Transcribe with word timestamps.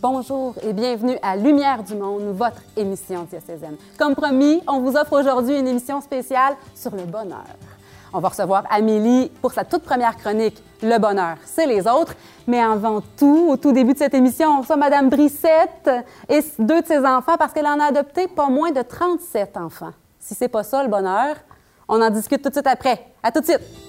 Bonjour 0.00 0.54
et 0.62 0.72
bienvenue 0.72 1.16
à 1.22 1.34
Lumière 1.36 1.82
du 1.82 1.96
Monde, 1.96 2.22
votre 2.32 2.62
émission 2.76 3.24
diocésaine. 3.24 3.74
Comme 3.98 4.14
promis, 4.14 4.60
on 4.68 4.78
vous 4.78 4.96
offre 4.96 5.18
aujourd'hui 5.18 5.58
une 5.58 5.66
émission 5.66 6.00
spéciale 6.00 6.54
sur 6.72 6.94
le 6.94 7.02
bonheur. 7.02 7.44
On 8.12 8.20
va 8.20 8.28
recevoir 8.28 8.62
Amélie 8.70 9.28
pour 9.42 9.50
sa 9.50 9.64
toute 9.64 9.82
première 9.82 10.16
chronique, 10.16 10.62
Le 10.84 10.98
bonheur, 10.98 11.36
c'est 11.44 11.66
les 11.66 11.88
autres. 11.88 12.14
Mais 12.46 12.60
avant 12.60 13.00
tout, 13.16 13.48
au 13.50 13.56
tout 13.56 13.72
début 13.72 13.94
de 13.94 13.98
cette 13.98 14.14
émission, 14.14 14.58
on 14.58 14.60
reçoit 14.60 14.76
Madame 14.76 15.08
Brissette 15.08 15.90
et 16.28 16.44
deux 16.60 16.80
de 16.80 16.86
ses 16.86 17.04
enfants 17.04 17.36
parce 17.36 17.52
qu'elle 17.52 17.66
en 17.66 17.80
a 17.80 17.86
adopté 17.86 18.28
pas 18.28 18.48
moins 18.48 18.70
de 18.70 18.82
37 18.82 19.56
enfants. 19.56 19.92
Si 20.20 20.36
c'est 20.36 20.46
pas 20.46 20.62
ça, 20.62 20.84
le 20.84 20.88
bonheur, 20.88 21.34
on 21.88 22.00
en 22.00 22.10
discute 22.10 22.40
tout 22.40 22.50
de 22.50 22.54
suite 22.54 22.68
après. 22.68 23.04
À 23.20 23.32
tout 23.32 23.40
de 23.40 23.46
suite! 23.46 23.87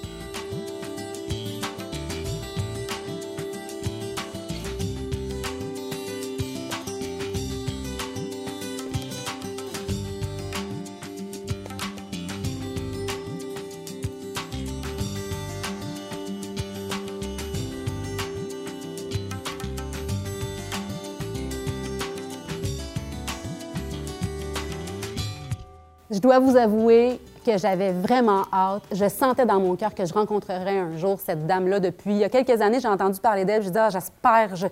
Je 26.19 26.21
dois 26.21 26.39
vous 26.39 26.57
avouer 26.57 27.17
que 27.45 27.57
j'avais 27.57 27.93
vraiment 27.93 28.41
hâte. 28.51 28.83
Je 28.91 29.07
sentais 29.07 29.45
dans 29.45 29.61
mon 29.61 29.77
cœur 29.77 29.95
que 29.95 30.05
je 30.05 30.13
rencontrerais 30.13 30.77
un 30.77 30.97
jour 30.97 31.17
cette 31.17 31.47
dame-là. 31.47 31.79
Depuis 31.79 32.11
il 32.11 32.17
y 32.17 32.25
a 32.25 32.29
quelques 32.29 32.59
années, 32.59 32.81
j'ai 32.81 32.89
entendu 32.89 33.21
parler 33.21 33.45
d'elle. 33.45 33.63
Je 33.63 33.69
dis, 33.69 33.77
ah, 33.77 33.89
j'espère, 33.89 34.53
je, 34.57 34.67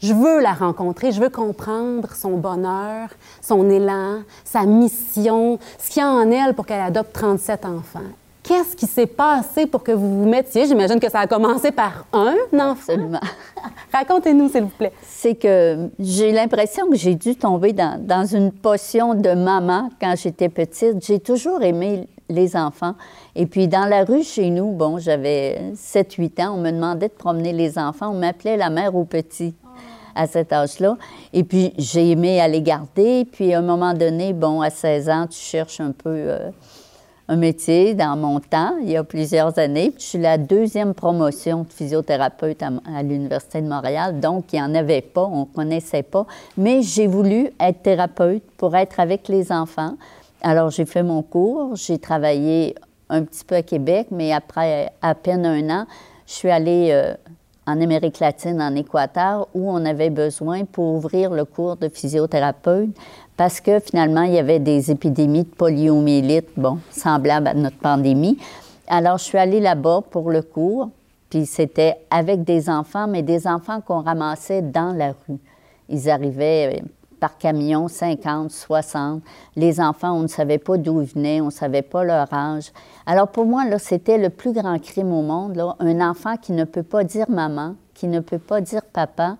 je 0.00 0.14
veux 0.14 0.40
la 0.40 0.52
rencontrer, 0.52 1.10
je 1.10 1.20
veux 1.20 1.30
comprendre 1.30 2.14
son 2.14 2.36
bonheur, 2.36 3.08
son 3.42 3.68
élan, 3.70 4.20
sa 4.44 4.66
mission, 4.66 5.58
ce 5.80 5.90
qu'il 5.90 6.00
y 6.00 6.04
a 6.04 6.08
en 6.08 6.30
elle 6.30 6.54
pour 6.54 6.64
qu'elle 6.64 6.80
adopte 6.80 7.12
37 7.12 7.64
enfants. 7.64 7.98
Qu'est-ce 8.44 8.76
qui 8.76 8.86
s'est 8.86 9.06
passé 9.06 9.66
pour 9.66 9.82
que 9.82 9.92
vous 9.92 10.22
vous 10.22 10.28
mettiez? 10.28 10.66
J'imagine 10.66 11.00
que 11.00 11.10
ça 11.10 11.20
a 11.20 11.26
commencé 11.26 11.72
par 11.72 12.04
un 12.12 12.36
enfant. 12.52 12.92
Absolument. 12.92 13.20
Racontez-nous, 13.92 14.50
s'il 14.50 14.64
vous 14.64 14.68
plaît. 14.68 14.92
C'est 15.02 15.34
que 15.34 15.88
j'ai 15.98 16.30
l'impression 16.30 16.90
que 16.90 16.96
j'ai 16.96 17.14
dû 17.14 17.36
tomber 17.36 17.72
dans, 17.72 17.98
dans 17.98 18.26
une 18.26 18.52
potion 18.52 19.14
de 19.14 19.30
maman 19.30 19.88
quand 19.98 20.14
j'étais 20.14 20.50
petite. 20.50 21.02
J'ai 21.02 21.20
toujours 21.20 21.62
aimé 21.62 22.06
les 22.28 22.54
enfants. 22.54 22.96
Et 23.34 23.46
puis, 23.46 23.66
dans 23.66 23.86
la 23.86 24.04
rue 24.04 24.22
chez 24.22 24.50
nous, 24.50 24.72
bon, 24.72 24.98
j'avais 24.98 25.72
7-8 25.74 26.44
ans, 26.44 26.54
on 26.56 26.60
me 26.60 26.70
demandait 26.70 27.08
de 27.08 27.14
promener 27.14 27.54
les 27.54 27.78
enfants. 27.78 28.10
On 28.10 28.18
m'appelait 28.18 28.58
la 28.58 28.68
mère 28.68 28.94
aux 28.94 29.06
petits 29.06 29.54
à 30.14 30.26
cet 30.26 30.52
âge-là. 30.52 30.98
Et 31.32 31.44
puis, 31.44 31.72
j'ai 31.78 32.10
aimé 32.10 32.42
aller 32.42 32.60
garder. 32.60 33.24
Puis, 33.24 33.54
à 33.54 33.60
un 33.60 33.62
moment 33.62 33.94
donné, 33.94 34.34
bon, 34.34 34.60
à 34.60 34.68
16 34.68 35.08
ans, 35.08 35.26
tu 35.28 35.38
cherches 35.38 35.80
un 35.80 35.92
peu 35.92 36.10
euh, 36.10 36.50
un 37.28 37.36
métier 37.36 37.94
dans 37.94 38.16
mon 38.16 38.38
temps, 38.38 38.74
il 38.82 38.90
y 38.90 38.96
a 38.96 39.04
plusieurs 39.04 39.58
années. 39.58 39.94
Je 39.96 40.02
suis 40.02 40.18
la 40.18 40.36
deuxième 40.36 40.92
promotion 40.92 41.62
de 41.62 41.72
physiothérapeute 41.72 42.62
à, 42.62 43.02
l'Université 43.02 43.62
de 43.62 43.68
Montréal, 43.68 44.20
donc 44.20 44.52
il 44.52 44.56
n'y 44.56 44.62
en 44.62 44.74
avait 44.74 45.00
pas, 45.00 45.24
on 45.24 45.40
ne 45.40 45.44
connaissait 45.44 46.02
pas. 46.02 46.26
Mais 46.58 46.82
j'ai 46.82 47.06
voulu 47.06 47.48
être 47.58 47.82
thérapeute 47.82 48.42
pour 48.58 48.76
être 48.76 49.00
avec 49.00 49.28
les 49.28 49.50
enfants. 49.52 49.96
Alors, 50.42 50.70
j'ai 50.70 50.84
fait 50.84 51.02
mon 51.02 51.22
cours, 51.22 51.76
j'ai 51.76 51.98
travaillé 51.98 52.74
un 53.08 53.22
petit 53.22 53.44
peu 53.44 53.54
à 53.54 53.62
Québec, 53.62 54.08
mais 54.10 54.32
après 54.32 54.92
à 55.00 55.14
peine 55.14 55.46
un 55.46 55.70
an, 55.70 55.86
je 56.26 56.32
suis 56.32 56.50
allée 56.50 56.88
euh, 56.90 57.14
en 57.66 57.80
Amérique 57.80 58.18
latine, 58.18 58.60
en 58.60 58.74
Équateur, 58.74 59.48
où 59.54 59.70
on 59.70 59.84
avait 59.86 60.10
besoin 60.10 60.64
pour 60.64 60.94
ouvrir 60.94 61.30
le 61.30 61.46
cours 61.46 61.76
de 61.76 61.88
physiothérapeute 61.88 62.90
parce 63.36 63.60
que 63.60 63.80
finalement, 63.80 64.22
il 64.22 64.34
y 64.34 64.38
avait 64.38 64.60
des 64.60 64.90
épidémies 64.90 65.44
de 65.44 65.48
poliomyélite, 65.48 66.48
bon, 66.56 66.78
semblables 66.90 67.48
à 67.48 67.54
notre 67.54 67.78
pandémie. 67.78 68.38
Alors, 68.86 69.18
je 69.18 69.24
suis 69.24 69.38
allée 69.38 69.60
là-bas 69.60 70.02
pour 70.10 70.30
le 70.30 70.42
cours, 70.42 70.90
puis 71.30 71.46
c'était 71.46 71.96
avec 72.10 72.44
des 72.44 72.70
enfants, 72.70 73.08
mais 73.08 73.22
des 73.22 73.46
enfants 73.46 73.80
qu'on 73.80 74.02
ramassait 74.02 74.62
dans 74.62 74.92
la 74.92 75.14
rue. 75.26 75.38
Ils 75.88 76.08
arrivaient 76.08 76.80
euh, 76.80 76.86
par 77.18 77.36
camion, 77.38 77.88
50, 77.88 78.50
60. 78.50 79.22
Les 79.56 79.80
enfants, 79.80 80.12
on 80.12 80.22
ne 80.22 80.26
savait 80.28 80.58
pas 80.58 80.76
d'où 80.76 81.02
ils 81.02 81.08
venaient, 81.08 81.40
on 81.40 81.46
ne 81.46 81.50
savait 81.50 81.82
pas 81.82 82.04
leur 82.04 82.32
âge. 82.32 82.70
Alors, 83.06 83.28
pour 83.28 83.46
moi, 83.46 83.64
là, 83.64 83.78
c'était 83.78 84.18
le 84.18 84.30
plus 84.30 84.52
grand 84.52 84.78
crime 84.78 85.12
au 85.12 85.22
monde, 85.22 85.56
là, 85.56 85.74
un 85.80 86.00
enfant 86.00 86.36
qui 86.36 86.52
ne 86.52 86.64
peut 86.64 86.82
pas 86.82 87.02
dire 87.02 87.28
maman, 87.28 87.74
qui 87.94 88.06
ne 88.06 88.20
peut 88.20 88.38
pas 88.38 88.60
dire 88.60 88.82
papa. 88.92 89.36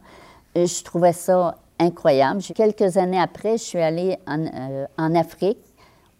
Euh, 0.56 0.66
Je 0.66 0.82
trouvais 0.82 1.12
ça 1.12 1.56
incroyable. 1.78 2.42
Quelques 2.54 2.96
années 2.96 3.20
après, 3.20 3.58
je 3.58 3.62
suis 3.62 3.78
allée 3.78 4.18
en, 4.26 4.44
euh, 4.46 4.86
en 4.98 5.14
Afrique, 5.14 5.58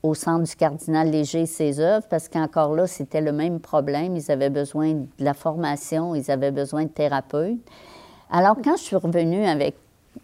au 0.02 0.14
centre 0.14 0.44
du 0.44 0.54
cardinal 0.54 1.10
Léger 1.10 1.42
et 1.42 1.46
ses 1.46 1.80
œuvres, 1.80 2.06
parce 2.10 2.28
qu'encore 2.28 2.74
là, 2.74 2.86
c'était 2.86 3.22
le 3.22 3.32
même 3.32 3.58
problème. 3.58 4.16
Ils 4.16 4.30
avaient 4.30 4.50
besoin 4.50 4.92
de 4.92 5.06
la 5.18 5.32
formation, 5.32 6.14
ils 6.14 6.30
avaient 6.30 6.50
besoin 6.50 6.84
de 6.84 6.88
thérapeutes. 6.88 7.58
Alors, 8.30 8.56
quand 8.62 8.76
je 8.76 8.82
suis 8.82 8.96
revenue 8.96 9.46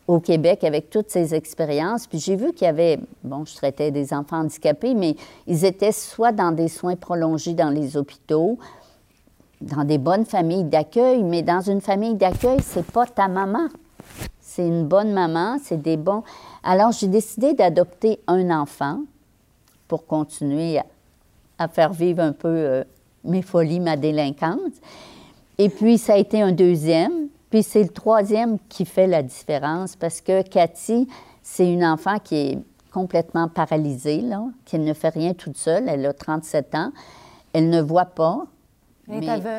au 0.07 0.21
Québec 0.21 0.65
avec 0.65 0.91
toutes 0.91 1.11
ces 1.11 1.35
expériences, 1.35 2.07
puis 2.07 2.19
j'ai 2.19 2.37
vu 2.37 2.53
qu'il 2.53 2.67
y 2.67 2.69
avait, 2.69 2.99
bon, 3.25 3.45
je 3.47 3.55
traitais 3.55 3.91
des 3.91 4.13
enfants 4.13 4.41
handicapés, 4.41 4.95
mais 4.95 5.17
ils 5.47 5.65
étaient 5.65 5.93
soit 5.93 6.33
dans 6.33 6.53
des 6.53 6.69
soins 6.69 6.97
prolongés 6.97 7.55
dans 7.55 7.71
les 7.71 7.97
hôpitaux, 7.97 8.59
dans 9.63 9.85
des 9.85 9.99
bonnes 9.99 10.27
familles 10.27 10.65
d'accueil, 10.65 11.23
mais 11.23 11.43
dans 11.43 11.61
une 11.61 11.81
famille 11.81 12.15
d'accueil, 12.15 12.59
c'est 12.63 12.87
pas 12.87 13.07
ta 13.07 13.29
maman 13.29 13.69
c'est 14.61 14.69
une 14.69 14.87
bonne 14.87 15.13
maman, 15.13 15.57
c'est 15.63 15.81
des 15.81 15.97
bons. 15.97 16.23
Alors, 16.63 16.93
j'ai 16.93 17.09
décidé 17.09 17.55
d'adopter 17.55 18.21
un 18.27 18.51
enfant 18.51 19.01
pour 19.89 20.07
continuer 20.07 20.79
à, 21.59 21.69
faire 21.69 21.95
vivre 21.95 22.23
un 22.23 22.33
peu 22.33 22.49
euh, 22.49 22.85
mes 23.25 23.41
folies, 23.41 23.81
ma 23.81 23.97
délinquance. 23.97 24.73
Et 25.57 25.71
puis, 25.71 25.97
ça 25.97 26.13
a 26.13 26.17
été 26.19 26.43
un 26.43 26.53
deuxième. 26.53 27.29
Puis, 27.49 27.63
c'est 27.63 27.83
le 27.83 27.89
troisième 27.89 28.59
qui 28.69 28.85
fait 28.85 29.07
la 29.07 29.23
différence 29.23 29.97
parce 29.97 30.21
que 30.21 30.43
Cathy, 30.43 31.09
c'est 31.43 31.73
une 31.73 31.85
enfant 31.85 32.19
qui 32.23 32.37
est 32.37 32.59
complètement 32.93 33.49
paralysée, 33.49 34.21
là, 34.21 34.43
qui 34.67 34.79
ne 34.79 34.93
fait 34.93 35.09
rien 35.09 35.33
toute 35.33 35.57
seule. 35.57 35.89
Elle 35.89 36.05
a 36.05 36.13
37 36.13 36.75
ans. 36.75 36.93
Elle 37.55 37.71
ne 37.71 37.81
voit 37.81 38.05
pas. 38.05 38.45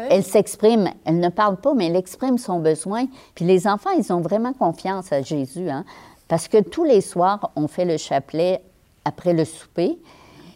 Elle 0.09 0.23
s'exprime, 0.23 0.89
elle 1.05 1.19
ne 1.19 1.29
parle 1.29 1.57
pas, 1.57 1.73
mais 1.73 1.87
elle 1.87 1.95
exprime 1.95 2.37
son 2.37 2.59
besoin. 2.59 3.05
Puis 3.35 3.45
les 3.45 3.67
enfants, 3.67 3.91
ils 3.97 4.11
ont 4.11 4.21
vraiment 4.21 4.53
confiance 4.53 5.11
à 5.11 5.21
Jésus, 5.21 5.69
hein? 5.69 5.83
parce 6.27 6.47
que 6.47 6.61
tous 6.61 6.83
les 6.83 7.01
soirs, 7.01 7.51
on 7.55 7.67
fait 7.67 7.85
le 7.85 7.97
chapelet 7.97 8.61
après 9.03 9.33
le 9.33 9.45
souper, 9.45 9.97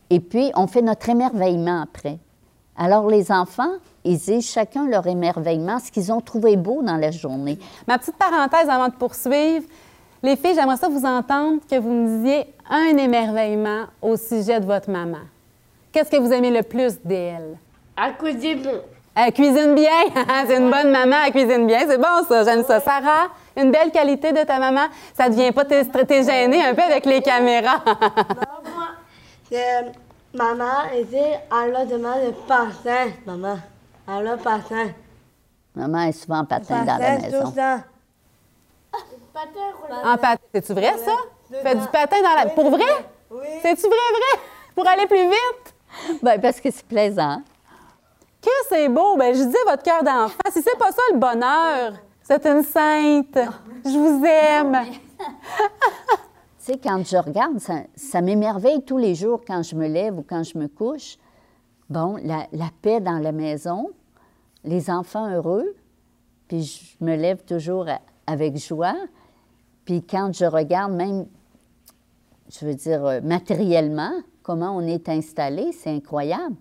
et 0.10 0.20
puis 0.20 0.52
on 0.56 0.68
fait 0.68 0.82
notre 0.82 1.10
émerveillement 1.10 1.82
après. 1.82 2.18
Alors 2.78 3.08
les 3.08 3.32
enfants, 3.32 3.74
ils 4.04 4.18
disent 4.18 4.50
chacun 4.50 4.88
leur 4.88 5.08
émerveillement, 5.08 5.80
ce 5.80 5.92
qu'ils 5.92 6.12
ont 6.12 6.22
trouvé 6.22 6.58
beau 6.58 6.82
dans 6.82 6.98
la 6.98 7.12
journée. 7.12 7.58
Ma 7.88 7.98
petite 7.98 8.16
parenthèse 8.18 8.70
avant 8.70 8.88
de 8.88 8.94
poursuivre. 8.94 9.66
Les 10.22 10.36
filles, 10.36 10.56
j'aimerais 10.56 10.78
ça 10.78 10.90
vous 10.90 11.06
entendre 11.06 11.62
que 11.70 11.80
vous 11.80 11.90
me 11.90 12.18
disiez 12.18 12.46
un 12.70 12.98
émerveillement 12.98 13.86
au 14.02 14.18
sujet 14.18 14.60
de 14.60 14.66
votre 14.66 14.90
maman. 14.90 15.20
Qu'est-ce 15.92 16.10
que 16.10 16.18
vous 16.18 16.32
aimez 16.32 16.52
le 16.52 16.64
plus 16.64 17.00
d'elle? 17.04 17.58
À 17.98 18.12
cuisine. 18.12 18.82
Elle 19.16 19.32
cuisine 19.34 19.74
bien. 19.76 19.90
c'est 20.48 20.58
une 20.58 20.70
bonne 20.70 20.92
maman, 20.92 21.18
elle 21.26 21.32
cuisine 21.32 21.66
bien. 21.66 21.80
C'est 21.88 21.98
bon, 21.98 22.24
ça. 22.28 22.44
J'aime 22.44 22.64
ça. 22.66 22.80
Sarah, 22.82 23.28
une 23.56 23.72
belle 23.72 23.92
qualité 23.92 24.34
de 24.34 24.44
ta 24.44 24.60
maman. 24.60 24.88
Ça 25.14 25.30
devient 25.30 25.52
pas 25.54 25.64
t'es 25.66 25.86
t'es 25.86 26.24
gênée 26.24 26.64
un 26.64 26.74
peu 26.76 26.82
avec 26.82 27.06
les 27.06 27.22
caméras. 27.22 27.82
Maman, 27.86 28.88
c'est 29.50 29.92
maman 30.34 30.90
était 30.94 31.40
à 31.50 31.68
la 31.68 31.86
demande 31.86 32.26
de 32.26 32.32
patin, 32.48 33.12
maman. 33.26 33.58
À 34.08 34.22
la 34.22 34.36
patin. 34.38 34.90
Maman 35.76 36.02
est 36.04 36.12
souvent 36.12 36.40
en 36.40 36.46
patin 36.46 36.84
dans 36.84 36.98
la 36.98 37.00
Patin 37.00 37.22
maison. 37.22 37.44
tout 37.46 37.54
ça. 37.56 37.80
en 40.04 40.18
patin. 40.18 40.44
C'est-tu 40.54 40.74
vrai, 40.74 40.94
ça? 40.98 41.12
Fais 41.64 41.76
du 41.76 41.88
patin 41.88 42.18
dans 42.22 42.36
la. 42.44 42.50
Pour 42.50 42.70
vrai? 42.70 42.84
Oui. 43.32 43.48
C'est-tu 43.62 43.84
vrai, 43.84 43.90
vrai? 43.90 44.42
Pour 44.76 44.88
aller 44.88 45.08
plus 45.08 45.24
vite? 45.30 46.20
Ben, 46.22 46.40
parce 46.42 46.60
que 46.60 46.70
c'est 46.72 46.86
plaisant. 46.86 47.42
C'est 48.70 48.90
beau! 48.90 49.16
Ben, 49.18 49.36
je 49.36 49.44
dis 49.44 49.56
votre 49.68 49.84
cœur 49.84 50.04
d'enfant. 50.04 50.38
Si 50.52 50.62
c'est 50.62 50.78
pas 50.78 50.92
ça 50.92 51.02
le 51.14 51.20
bonheur, 51.20 51.94
c'est 52.24 52.46
une 52.46 52.64
sainte. 52.64 53.38
Je 53.84 53.98
vous 53.98 54.26
aime. 54.26 54.78
Tu 56.66 56.72
sais, 56.72 56.80
quand 56.80 57.06
je 57.06 57.18
regarde, 57.18 57.60
ça, 57.60 58.22
m'émerveille 58.22 58.82
tous 58.82 58.98
les 58.98 59.14
jours 59.14 59.42
quand 59.46 59.62
je 59.62 59.76
me 59.76 59.88
lève 59.88 60.18
ou 60.18 60.24
quand 60.28 60.42
je 60.42 60.58
me 60.58 60.68
couche. 60.68 61.20
Bon, 61.92 62.18
la, 62.24 62.48
paix 62.82 63.00
dans 63.00 63.20
la 63.20 63.32
maison, 63.32 63.92
les 64.64 64.90
enfants 64.90 65.32
heureux, 65.32 65.76
puis 66.48 66.64
je 66.64 67.06
me 67.06 67.16
lève 67.16 67.44
toujours 67.44 67.86
avec 68.26 68.58
joie. 68.58 68.96
Puis 69.86 70.02
quand 70.02 70.34
je 70.34 70.46
regarde 70.46 70.94
même, 70.94 71.28
je 72.50 72.66
veux 72.66 72.74
dire, 72.74 73.06
euh, 73.06 73.22
matériellement, 73.22 74.14
comment 74.42 74.76
on 74.76 74.82
est 74.82 75.08
installé, 75.08 75.72
c'est 75.72 75.92
incroyable. 75.92 76.56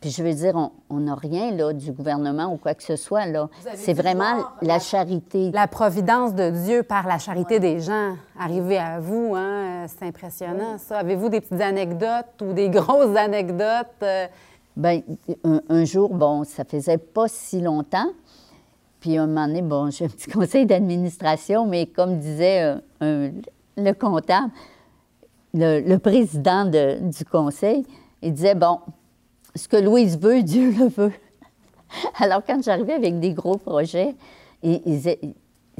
Puis 0.00 0.08
je 0.10 0.22
veux 0.22 0.32
dire, 0.32 0.70
on 0.88 0.96
n'a 1.00 1.14
rien 1.14 1.50
là, 1.50 1.74
du 1.74 1.92
gouvernement 1.92 2.46
ou 2.52 2.56
quoi 2.56 2.72
que 2.74 2.82
ce 2.82 2.96
soit. 2.96 3.26
là. 3.26 3.50
C'est 3.74 3.92
vraiment 3.92 4.36
la 4.62 4.74
la- 4.74 4.78
charité. 4.78 5.50
La 5.52 5.66
providence 5.66 6.34
de 6.34 6.48
Dieu 6.64 6.82
par 6.82 7.06
la 7.06 7.18
charité 7.18 7.60
des 7.60 7.80
gens 7.80 8.14
arriver 8.38 8.78
à 8.78 8.98
vous, 8.98 9.34
hein, 9.36 9.84
c'est 9.88 10.06
impressionnant 10.06 10.78
ça. 10.78 10.98
Avez-vous 11.00 11.28
des 11.28 11.42
petites 11.42 11.60
anecdotes 11.60 12.40
ou 12.42 12.54
des 12.54 12.68
grosses 12.70 13.14
anecdotes? 13.16 13.86
euh, 14.02 14.26
Bien, 14.76 15.00
un, 15.44 15.60
un 15.68 15.84
jour, 15.84 16.14
bon, 16.14 16.44
ça 16.44 16.64
faisait 16.64 16.96
pas 16.96 17.28
si 17.28 17.60
longtemps. 17.60 18.08
Puis 19.00 19.18
un 19.18 19.26
moment 19.26 19.46
donné, 19.48 19.60
bon, 19.60 19.90
j'ai 19.90 20.06
un 20.06 20.08
petit 20.08 20.30
conseil 20.30 20.64
d'administration, 20.64 21.66
mais 21.66 21.84
comme 21.86 22.16
disait 22.18 22.62
euh, 22.62 22.76
un- 23.02 23.32
le 23.76 23.92
comptable, 23.92 24.50
le, 25.52 25.80
le 25.80 25.98
président 25.98 26.64
de- 26.64 27.00
du 27.00 27.24
conseil, 27.26 27.84
il 28.22 28.32
disait, 28.32 28.54
bon, 28.54 28.78
ce 29.54 29.68
que 29.68 29.76
Louise 29.76 30.18
veut, 30.18 30.42
Dieu 30.42 30.70
le 30.70 30.88
veut. 30.88 31.12
Alors, 32.18 32.42
quand 32.46 32.62
j'arrivais 32.62 32.94
avec 32.94 33.18
des 33.18 33.32
gros 33.32 33.56
projets, 33.56 34.14
ils 34.62 35.00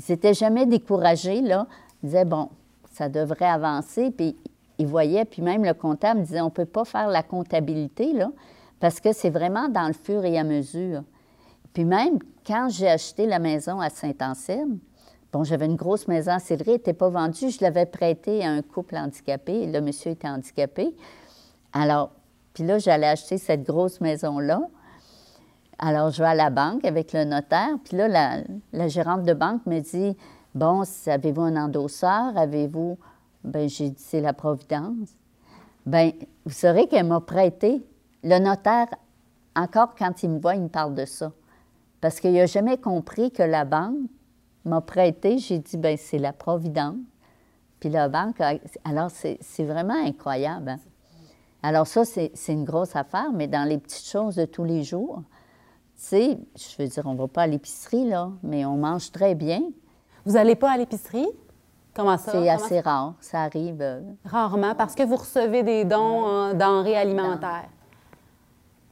n'étaient 0.08 0.34
jamais 0.34 0.66
découragés, 0.66 1.40
là. 1.40 1.66
Ils 2.02 2.06
disaient, 2.06 2.24
bon, 2.24 2.48
ça 2.92 3.08
devrait 3.08 3.46
avancer. 3.46 4.10
Puis 4.10 4.36
ils 4.78 4.86
voyaient, 4.86 5.24
puis 5.24 5.42
même 5.42 5.64
le 5.64 5.74
comptable 5.74 6.22
disait, 6.22 6.40
on 6.40 6.46
ne 6.46 6.50
peut 6.50 6.64
pas 6.64 6.84
faire 6.84 7.08
la 7.08 7.22
comptabilité, 7.22 8.12
là, 8.12 8.30
parce 8.80 8.98
que 8.98 9.12
c'est 9.12 9.30
vraiment 9.30 9.68
dans 9.68 9.86
le 9.86 9.92
fur 9.92 10.24
et 10.24 10.38
à 10.38 10.44
mesure. 10.44 11.02
Puis 11.74 11.84
même 11.84 12.18
quand 12.46 12.68
j'ai 12.70 12.88
acheté 12.88 13.26
la 13.26 13.38
maison 13.38 13.80
à 13.80 13.90
Saint-Anselme, 13.90 14.78
bon, 15.32 15.44
j'avais 15.44 15.66
une 15.66 15.76
grosse 15.76 16.08
maison 16.08 16.32
à 16.32 16.38
Cédric, 16.38 16.68
elle 16.68 16.74
n'était 16.74 16.92
pas 16.94 17.10
vendue, 17.10 17.50
je 17.50 17.58
l'avais 17.60 17.86
prêtée 17.86 18.42
à 18.42 18.50
un 18.50 18.62
couple 18.62 18.96
handicapé. 18.96 19.66
Le 19.66 19.80
monsieur 19.80 20.12
était 20.12 20.28
handicapé. 20.28 20.94
Alors, 21.72 22.10
puis 22.60 22.68
là, 22.68 22.78
j'allais 22.78 23.06
acheter 23.06 23.38
cette 23.38 23.62
grosse 23.62 24.02
maison-là. 24.02 24.60
Alors, 25.78 26.10
je 26.10 26.22
vais 26.22 26.28
à 26.28 26.34
la 26.34 26.50
banque 26.50 26.84
avec 26.84 27.14
le 27.14 27.24
notaire. 27.24 27.70
Puis 27.82 27.96
là, 27.96 28.06
la, 28.70 28.88
gérante 28.88 29.22
de 29.22 29.32
banque 29.32 29.64
me 29.64 29.80
dit 29.80 30.14
Bon, 30.54 30.82
avez-vous 31.06 31.40
un 31.40 31.56
endosseur? 31.56 32.36
Avez-vous. 32.36 32.98
Bien, 33.44 33.66
j'ai 33.66 33.88
dit 33.88 34.02
C'est 34.02 34.20
la 34.20 34.34
Providence. 34.34 35.08
Bien, 35.86 36.10
vous 36.44 36.52
saurez 36.52 36.86
qu'elle 36.86 37.06
m'a 37.06 37.22
prêté. 37.22 37.82
Le 38.24 38.38
notaire, 38.38 38.88
encore 39.56 39.94
quand 39.94 40.22
il 40.22 40.28
me 40.28 40.38
voit, 40.38 40.54
il 40.54 40.60
me 40.64 40.68
parle 40.68 40.94
de 40.94 41.06
ça. 41.06 41.32
Parce 42.02 42.20
qu'il 42.20 42.34
n'a 42.34 42.44
jamais 42.44 42.76
compris 42.76 43.30
que 43.30 43.42
la 43.42 43.64
banque 43.64 43.96
m'a 44.66 44.82
prêté. 44.82 45.38
J'ai 45.38 45.60
dit 45.60 45.78
Bien, 45.78 45.94
c'est 45.96 46.18
la 46.18 46.34
Providence. 46.34 46.98
Puis 47.80 47.88
la 47.88 48.10
banque, 48.10 48.38
a- 48.42 48.58
alors 48.84 49.10
c'est 49.10 49.38
c'est 49.40 49.64
vraiment 49.64 49.96
incroyable. 50.04 50.68
hein. 50.68 50.78
Alors 51.62 51.86
ça, 51.86 52.04
c'est 52.04 52.32
une 52.48 52.64
grosse 52.64 52.96
affaire, 52.96 53.30
mais 53.32 53.46
dans 53.46 53.68
les 53.68 53.78
petites 53.78 54.06
choses 54.06 54.36
de 54.36 54.44
tous 54.46 54.64
les 54.64 54.82
jours, 54.82 55.22
tu 55.96 56.06
sais, 56.06 56.38
je 56.56 56.82
veux 56.82 56.88
dire, 56.88 57.02
on 57.06 57.12
ne 57.12 57.18
va 57.18 57.28
pas 57.28 57.42
à 57.42 57.46
l'épicerie, 57.46 58.08
là, 58.08 58.30
mais 58.42 58.64
on 58.64 58.76
mange 58.76 59.12
très 59.12 59.34
bien. 59.34 59.60
Vous 60.24 60.32
n'allez 60.32 60.54
pas 60.54 60.70
à 60.72 60.76
l'épicerie? 60.78 61.28
Comment 61.94 62.16
ça? 62.16 62.32
C'est 62.32 62.48
assez 62.48 62.80
rare, 62.80 63.14
ça 63.20 63.42
arrive. 63.42 63.78
euh, 63.82 64.00
Rarement, 64.24 64.74
parce 64.74 64.94
que 64.94 65.02
vous 65.02 65.16
recevez 65.16 65.62
des 65.62 65.84
dons 65.84 66.24
en 66.24 66.54
denrées 66.54 66.96
alimentaires. 66.96 67.68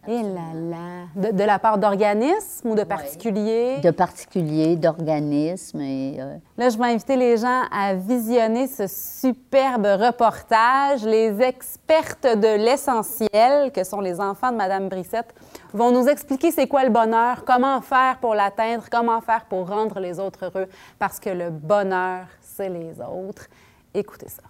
Et 0.08 0.22
là 0.22 0.54
là. 0.54 1.04
De, 1.14 1.36
de 1.36 1.44
la 1.44 1.58
part 1.58 1.76
d'organismes 1.76 2.70
ou 2.70 2.74
de 2.74 2.82
particuliers? 2.82 3.78
de 3.80 3.90
particuliers, 3.90 4.74
d'organismes. 4.74 5.82
Et, 5.82 6.16
euh, 6.18 6.36
Là, 6.56 6.70
je 6.70 6.78
vais 6.78 6.86
inviter 6.86 7.14
les 7.16 7.36
gens 7.36 7.64
à 7.70 7.92
visionner 7.92 8.66
ce 8.68 8.86
superbe 8.86 9.84
reportage. 9.84 11.04
Les 11.04 11.42
expertes 11.42 12.26
de 12.26 12.56
l'essentiel, 12.56 13.70
que 13.70 13.84
sont 13.84 14.00
les 14.00 14.18
enfants 14.18 14.50
de 14.50 14.56
Madame 14.56 14.88
Brissette, 14.88 15.34
vont 15.74 15.92
nous 15.92 16.08
expliquer 16.08 16.52
c'est 16.52 16.66
quoi 16.66 16.84
le 16.84 16.90
bonheur, 16.90 17.44
comment 17.44 17.82
faire 17.82 18.16
pour 18.18 18.34
l'atteindre, 18.34 18.84
comment 18.90 19.20
faire 19.20 19.44
pour 19.44 19.68
rendre 19.68 20.00
les 20.00 20.18
autres 20.18 20.46
heureux, 20.46 20.68
parce 20.98 21.20
que 21.20 21.28
le 21.28 21.50
bonheur, 21.50 22.24
c'est 22.40 22.70
les 22.70 22.98
autres. 23.00 23.46
Écoutez 23.92 24.28
ça. 24.28 24.42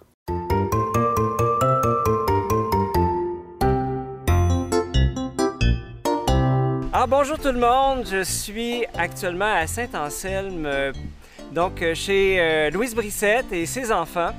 Ah, 7.01 7.07
bonjour 7.07 7.39
tout 7.39 7.53
le 7.53 7.59
monde, 7.59 8.05
je 8.11 8.23
suis 8.23 8.85
actuellement 8.93 9.53
à 9.53 9.67
Saint-Anselme, 9.67 10.65
euh, 10.65 10.91
donc 11.53 11.81
euh, 11.81 11.95
chez 11.95 12.37
euh, 12.37 12.69
Louise 12.71 12.93
Brissette 12.93 13.53
et 13.53 13.65
ses 13.65 13.89
enfants. 13.89 14.31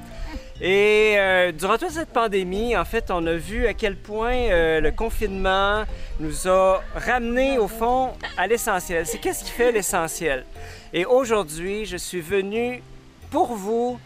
Et 0.60 1.14
euh, 1.16 1.52
durant 1.52 1.78
toute 1.78 1.92
cette 1.92 2.10
pandémie, 2.10 2.76
en 2.76 2.84
fait, 2.84 3.10
on 3.10 3.26
a 3.26 3.32
vu 3.32 3.66
à 3.66 3.72
quel 3.72 3.96
point 3.96 4.34
euh, 4.34 4.82
le 4.82 4.90
confinement 4.90 5.84
nous 6.18 6.48
a 6.48 6.82
ramenés 6.94 7.56
au 7.56 7.66
fond 7.66 8.10
à 8.36 8.46
l'essentiel. 8.46 9.06
C'est 9.06 9.16
qu'est-ce 9.16 9.42
qui 9.42 9.52
fait 9.52 9.72
l'essentiel? 9.72 10.44
Et 10.92 11.06
aujourd'hui, 11.06 11.86
je 11.86 11.96
suis 11.96 12.20
venu 12.20 12.82
pour 13.30 13.54
vous, 13.54 13.98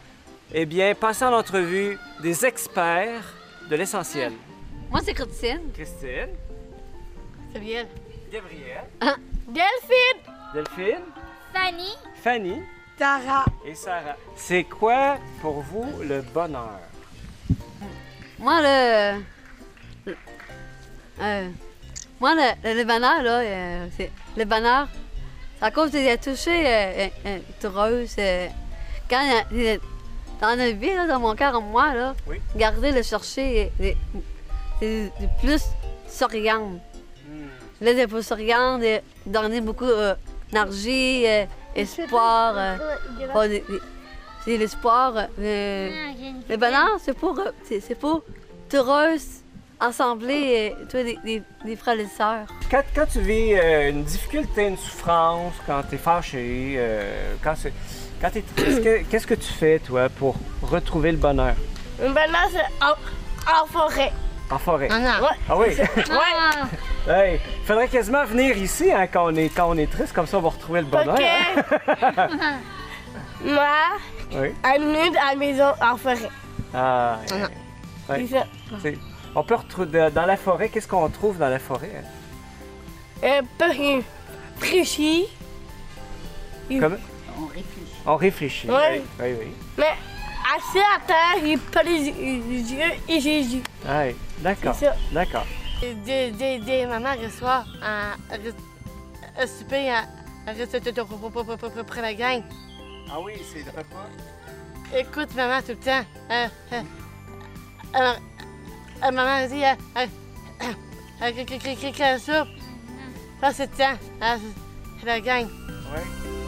eh 0.53 0.65
bien, 0.65 0.95
passer 0.95 1.25
en 1.25 1.33
entrevue 1.33 1.99
des 2.23 2.47
experts 2.47 3.35
de 3.69 3.75
l'essentiel. 3.75 4.33
Moi, 4.93 5.01
c'est 5.05 5.15
Christine. 5.15 5.73
Christine, 5.75 6.29
Gabrielle. 7.53 7.89
Gabrielle, 8.35 8.89
Delphine! 9.47 10.21
Delphine, 10.53 11.05
Fanny. 11.53 11.95
Fanny. 12.21 12.63
Tara! 12.99 13.45
Et 13.65 13.77
Sarah, 13.77 14.17
c'est 14.35 14.65
quoi 14.65 15.19
pour 15.41 15.61
vous 15.61 15.87
le 16.03 16.21
bonheur? 16.21 16.81
Moi, 18.41 18.61
le. 18.61 19.21
le- 20.07 20.17
euh, 21.21 21.49
moi, 22.21 22.35
le, 22.35 22.69
le, 22.71 22.79
le 22.79 22.85
bonheur, 22.85 23.23
là, 23.23 23.39
euh, 23.39 23.87
c'est. 23.97 24.11
Le 24.37 24.45
bonheur, 24.45 24.89
c'est 25.61 25.67
à 25.67 25.71
cause 25.71 25.93
de 25.93 26.17
toucher 26.17 26.67
euh, 26.67 27.07
euh, 27.07 27.09
euh, 27.27 27.39
heureuse. 27.63 28.17
euh, 28.19 28.49
quand 29.09 29.23
dans 30.41 30.57
notre 30.57 30.77
vie, 30.77 30.93
là, 30.93 31.07
dans 31.07 31.21
mon 31.21 31.37
cœur, 31.37 31.55
en 31.55 31.61
moi, 31.61 31.95
là, 31.95 32.17
Oui. 32.27 32.41
garder 32.57 32.91
le 32.91 33.03
chercher, 33.05 33.71
c'est 34.81 35.11
plus 35.41 35.63
souriante. 36.09 36.81
Là, 37.81 37.91
c'est 37.95 38.07
plus 38.07 38.23
souriante, 38.27 38.83
euh, 38.83 38.99
donner 39.27 39.61
beaucoup 39.61 39.85
euh, 39.85 40.15
d'énergie, 40.51 41.25
euh, 41.27 41.45
espoir. 41.75 42.55
euh, 42.57 42.77
pas 43.33 43.49
des- 43.49 43.61
des- 43.69 43.81
c'est 44.45 44.57
l'espoir. 44.57 45.15
euh, 45.17 45.27
le- 45.39 46.51
le 46.53 46.57
bonheur, 46.57 46.99
c'est 47.01 47.15
pour, 47.17 47.39
euh, 47.39 47.51
c'est, 47.65 47.81
c'est 47.81 47.95
pour 47.95 48.23
être 48.67 48.75
heureuse, 48.77 49.27
assembler, 49.81 50.73
euh, 50.81 50.85
toi, 50.87 51.03
des, 51.03 51.19
des, 51.25 51.43
des 51.65 51.77
frères 51.77 51.99
et 51.99 52.07
sœurs. 52.07 52.47
Quand, 52.71 52.83
quand 52.95 53.07
tu 53.13 53.21
vis 53.21 53.55
euh, 53.55 53.91
une 53.91 54.05
difficulté, 54.05 54.69
une 54.69 54.77
souffrance, 54.79 55.55
quand 55.67 55.83
tu 55.89 55.97
es 55.97 55.99
fâché, 55.99 56.75
euh, 56.77 57.35
quand, 57.43 57.55
c'est- 57.57 57.73
quand 58.21 58.31
tu 58.31 58.39
es 58.39 58.43
triste, 58.57 58.83
que- 58.85 59.03
qu'est-ce 59.11 59.27
que 59.27 59.35
tu 59.35 59.53
fais, 59.53 59.79
toi, 59.81 60.09
pour 60.09 60.37
retrouver 60.63 61.11
le 61.13 61.19
bonheur? 61.19 61.55
Maintenant, 62.01 62.47
c'est 62.51 62.85
en, 62.85 62.93
en 63.63 63.67
forêt. 63.67 64.13
En 64.51 64.59
forêt. 64.59 64.89
non. 64.89 65.29
Ah 65.49 65.57
oui! 65.57 65.77
Ah, 67.07 67.27
hey, 67.27 67.39
faudrait 67.67 67.89
quasiment 67.89 68.25
venir 68.25 68.57
ici 68.57 68.91
hein, 68.91 69.07
quand, 69.07 69.27
on 69.31 69.35
est, 69.37 69.51
quand 69.51 69.69
on 69.69 69.77
est 69.77 69.91
triste, 69.91 70.15
comme 70.15 70.27
ça 70.27 70.39
on 70.39 70.41
va 70.41 70.49
retrouver 70.49 70.81
le 70.81 70.87
bonheur. 70.87 71.19
hein? 71.19 72.29
Moi, 73.45 73.69
Oui. 74.33 74.55
un 74.65 74.79
minute 74.79 75.15
à 75.17 75.33
la 75.33 75.37
maison 75.37 75.67
en 75.83 75.97
forêt. 75.99 76.31
Ah, 76.73 77.19
non. 77.31 77.37
ouais. 78.15 78.27
C'est 78.27 78.39
ça. 78.39 78.47
C'est- 78.81 78.99
On 79.35 79.43
peut 79.43 79.55
retrouver 79.57 80.11
dans 80.11 80.25
la 80.25 80.37
forêt, 80.39 80.71
qu'est-ce 80.71 80.89
qu'on 80.89 81.09
trouve 81.11 81.37
dans 81.39 81.49
la 81.51 81.59
forêt? 81.59 81.93
hein? 83.23 83.23
Euh, 83.25 83.43
précis, 84.59 85.27
Comme... 86.81 86.99
on 87.39 87.47
réfléchit. 87.47 87.93
On 88.07 88.17
réfléchit. 88.17 88.71
Ouais. 88.71 89.03
Oui, 89.21 89.27
oui. 89.27 89.37
oui. 89.41 89.53
mais 89.77 89.93
assis 90.57 90.79
à 90.79 91.01
terre, 91.07 91.45
il 91.45 91.59
pas 91.59 91.83
les, 91.83 92.09
yeux 92.09 92.93
et 93.09 93.21
Jésus. 93.21 93.63
Ah 93.87 94.03
oui, 94.07 94.17
d'accord. 94.39 94.75
C'est 94.75 94.87
ça. 94.87 94.97
D'accord. 95.13 95.47
Des, 95.81 96.31
des, 96.31 96.59
des 96.61 96.87
mamans 96.87 97.15
reçoivent 97.23 97.67
un, 97.83 98.13
un, 98.31 99.47
souper, 99.47 99.91
un, 99.91 100.05
pour, 101.57 101.57
pour 101.85 102.03
la 102.03 102.15
gang. 102.15 102.43
Ah 103.11 103.21
oui, 103.21 103.35
c'est 103.53 103.59
le 103.65 103.71
repas. 103.71 104.09
Écoute, 104.97 105.35
maman, 105.35 105.61
tout 105.61 105.69
le 105.73 105.77
temps. 105.77 106.05
Euh, 106.31 106.47
euh, 106.73 106.83
euh, 107.97 108.13
euh, 109.05 109.11
maman 109.11 109.47
dit, 109.49 109.65
euh, 109.65 109.75
euh, 109.99 110.07
euh, 111.23 111.33
que- 111.33 111.45
que- 111.45 111.59
que- 111.59 111.81
que- 111.81 111.97
que 111.97 112.01
la 112.01 112.19
soupe. 112.19 112.49
Ça, 113.41 113.53
c'est 113.53 113.71
le 113.71 113.77
temps. 113.77 113.99
Ah, 114.21 114.37
la 115.05 115.21
gang. 115.21 115.49
Oui. 115.95 116.44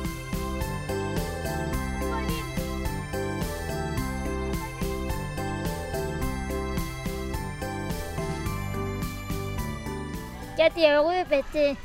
Quand 10.56 10.68
t'es 10.74 10.90
heureux, 10.90 11.24
ben 11.28 11.42
t'es. 11.52 11.76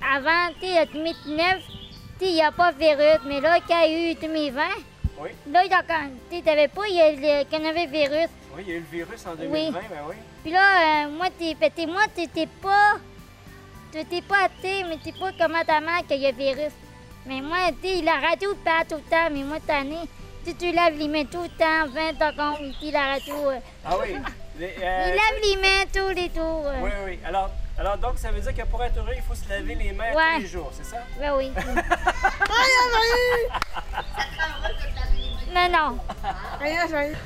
Avant, 0.00 0.54
t'es 0.60 0.78
à 0.78 0.86
2009, 0.86 1.62
il 2.20 2.34
n'y 2.34 2.42
a 2.42 2.52
pas 2.52 2.72
de 2.72 2.78
virus, 2.78 3.20
mais 3.26 3.40
là, 3.40 3.58
quand 3.66 3.82
il 3.82 3.92
y 3.92 3.94
a 4.06 4.10
eu 4.12 4.14
2020, 4.14 4.62
Oui. 5.20 5.30
là, 5.50 5.64
il 5.64 5.72
a 5.72 5.82
t'sais, 5.82 6.42
t'avais 6.42 6.68
pas 6.68 6.86
il 6.88 6.94
y 6.96 7.00
a 7.00 7.10
le 7.12 7.44
coronavirus. 7.50 8.28
Oui, 8.56 8.62
il 8.64 8.68
y 8.68 8.72
a 8.72 8.76
eu 8.76 8.80
le 8.80 8.86
virus 8.98 9.26
en 9.26 9.34
2020, 9.34 9.52
Oui. 9.52 9.72
ben 9.90 9.96
oui. 10.08 10.14
Puis 10.42 10.52
là, 10.52 11.04
euh, 11.04 11.08
moi, 11.10 11.26
t'es, 11.36 11.54
ben, 11.54 11.90
moi, 11.90 12.02
t'étais 12.14 12.46
pas. 12.62 12.94
T'étais 13.90 14.22
pas 14.22 14.44
athée, 14.44 14.84
mais 14.88 14.98
t'es 15.02 15.12
pas 15.18 15.32
comme 15.32 15.56
ta 15.66 15.80
mère 15.80 16.06
qu'il 16.06 16.20
y 16.20 16.26
a 16.26 16.30
le 16.30 16.36
virus. 16.36 16.72
Mais 17.26 17.40
moi, 17.40 17.58
tu 17.82 18.02
la 18.04 18.14
radio 18.20 18.54
parle 18.64 18.86
tout 18.86 18.96
le 18.96 19.10
temps, 19.10 19.28
mais 19.32 19.42
moi, 19.42 19.58
t'as 19.66 19.82
tu 20.44 20.54
tu 20.54 20.72
laves 20.72 20.96
les 20.96 21.08
mains 21.08 21.24
tout 21.24 21.42
le 21.42 21.48
temps, 21.48 21.86
20 21.88 22.12
secondes, 22.12 22.74
la 22.92 23.14
radio. 23.14 23.34
euh, 23.50 23.58
Ah 23.84 23.96
oui. 24.00 24.14
Les, 24.58 24.74
euh, 24.82 25.10
il 25.10 25.14
lave 25.14 25.38
les 25.42 25.56
mains 25.56 25.84
tous 25.92 26.08
les 26.14 26.28
tours. 26.30 26.64
euh. 26.66 26.80
Oui, 26.82 26.90
oui. 27.06 27.18
Alors, 27.24 27.50
alors, 27.78 27.96
donc, 27.98 28.18
ça 28.18 28.30
veut 28.32 28.40
dire 28.40 28.54
que 28.54 28.62
pour 28.68 28.82
être 28.82 28.98
heureux, 28.98 29.12
il 29.14 29.22
faut 29.22 29.34
se 29.34 29.48
laver 29.48 29.74
les 29.76 29.92
mains 29.92 30.12
Ouais. 30.14 30.34
tous 30.36 30.40
les 30.42 30.48
jours, 30.48 30.70
c'est 30.72 30.84
ça? 30.84 30.96
Ben 31.20 31.32
oui. 31.36 31.50
non, 35.54 35.68
non. 35.70 35.98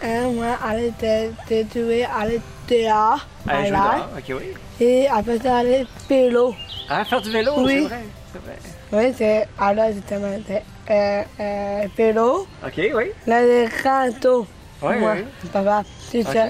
Euh, 0.05 0.31
moi, 0.31 0.59
elle 0.71 0.85
était 0.85 1.31
tatouée, 1.49 2.07
elle 2.23 2.33
était 2.35 2.85
dehors, 2.85 3.27
à 3.49 3.65
je 3.65 3.71
l'air. 3.73 4.09
OK, 4.17 4.25
oui. 4.29 4.55
Et 4.81 5.09
après 5.09 5.39
ça, 5.39 5.61
elle 5.63 5.69
est 5.73 5.87
vélo. 6.09 6.55
Ah, 6.89 7.05
faire 7.05 7.21
du 7.23 7.31
vélo, 7.31 7.53
Oui. 7.59 7.83
c'est 7.83 7.89
vrai. 7.89 8.05
C'est 8.33 8.43
vrai. 8.43 8.57
Oui, 8.93 9.15
c'est. 9.17 9.49
Alors, 9.59 9.93
justement, 9.93 10.39
c'est 10.47 10.63
euh, 10.91 11.23
euh, 11.41 11.89
vélo. 11.97 12.47
OK, 12.65 12.79
oui. 12.95 13.11
Là, 13.27 13.41
c'est 13.41 13.69
rando. 13.89 14.47
Oui, 14.83 14.95
oui. 15.01 15.25
papa, 15.53 15.83
c'est 16.11 16.23
ça. 16.25 16.47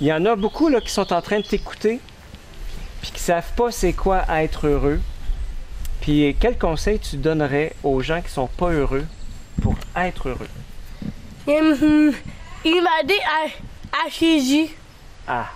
Il 0.00 0.06
y 0.06 0.12
en 0.12 0.24
a 0.26 0.36
beaucoup 0.36 0.68
là, 0.68 0.80
qui 0.80 0.90
sont 0.90 1.12
en 1.12 1.22
train 1.22 1.38
de 1.40 1.44
t'écouter 1.46 2.00
puis 3.00 3.10
qui 3.12 3.20
savent 3.20 3.52
pas 3.54 3.70
c'est 3.70 3.92
quoi 3.92 4.24
être 4.30 4.66
heureux. 4.66 5.00
Puis 6.00 6.34
quel 6.40 6.58
conseil 6.58 6.98
tu 6.98 7.16
donnerais 7.16 7.74
aux 7.82 8.00
gens 8.00 8.20
qui 8.22 8.30
sont 8.30 8.46
pas 8.46 8.70
heureux 8.70 9.04
pour 9.62 9.74
être 9.96 10.28
heureux? 10.30 10.48
Et, 11.46 11.58
hum, 11.60 12.12
il 12.64 12.82
m'a 12.82 13.02
dit 13.04 13.20
à, 13.24 14.06
à 14.06 14.08
Jésus, 14.10 14.68
Ah, 15.28 15.48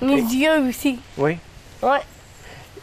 mes 0.00 0.16
yeux 0.16 0.68
aussi. 0.68 0.98
oui. 1.18 1.36
Ouais. 1.82 2.00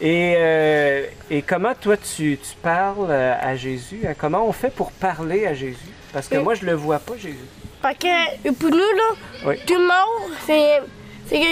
Et, 0.00 0.34
euh, 0.36 1.06
et 1.30 1.42
comment 1.42 1.72
toi 1.74 1.96
tu, 1.96 2.38
tu 2.42 2.56
parles 2.62 3.06
euh, 3.10 3.34
à 3.40 3.54
Jésus? 3.56 4.02
Hein? 4.06 4.14
Comment 4.18 4.46
on 4.46 4.52
fait 4.52 4.70
pour 4.74 4.90
parler 4.92 5.46
à 5.46 5.54
Jésus? 5.54 5.76
Parce 6.12 6.26
que 6.28 6.36
Oui. 6.36 6.42
moi 6.44 6.54
je 6.54 6.64
le 6.64 6.74
vois 6.74 6.98
pas, 6.98 7.16
Jésus. 7.16 7.38
Parce 7.84 7.98
que 7.98 8.50
pour 8.52 8.70
nous, 8.70 8.78
là, 8.78 9.10
Oui. 9.44 9.56
tout 9.66 9.74
le 9.74 9.80
monde, 9.80 10.32
c'est. 10.46 10.80
C'est 11.28 11.38
que. 11.38 11.44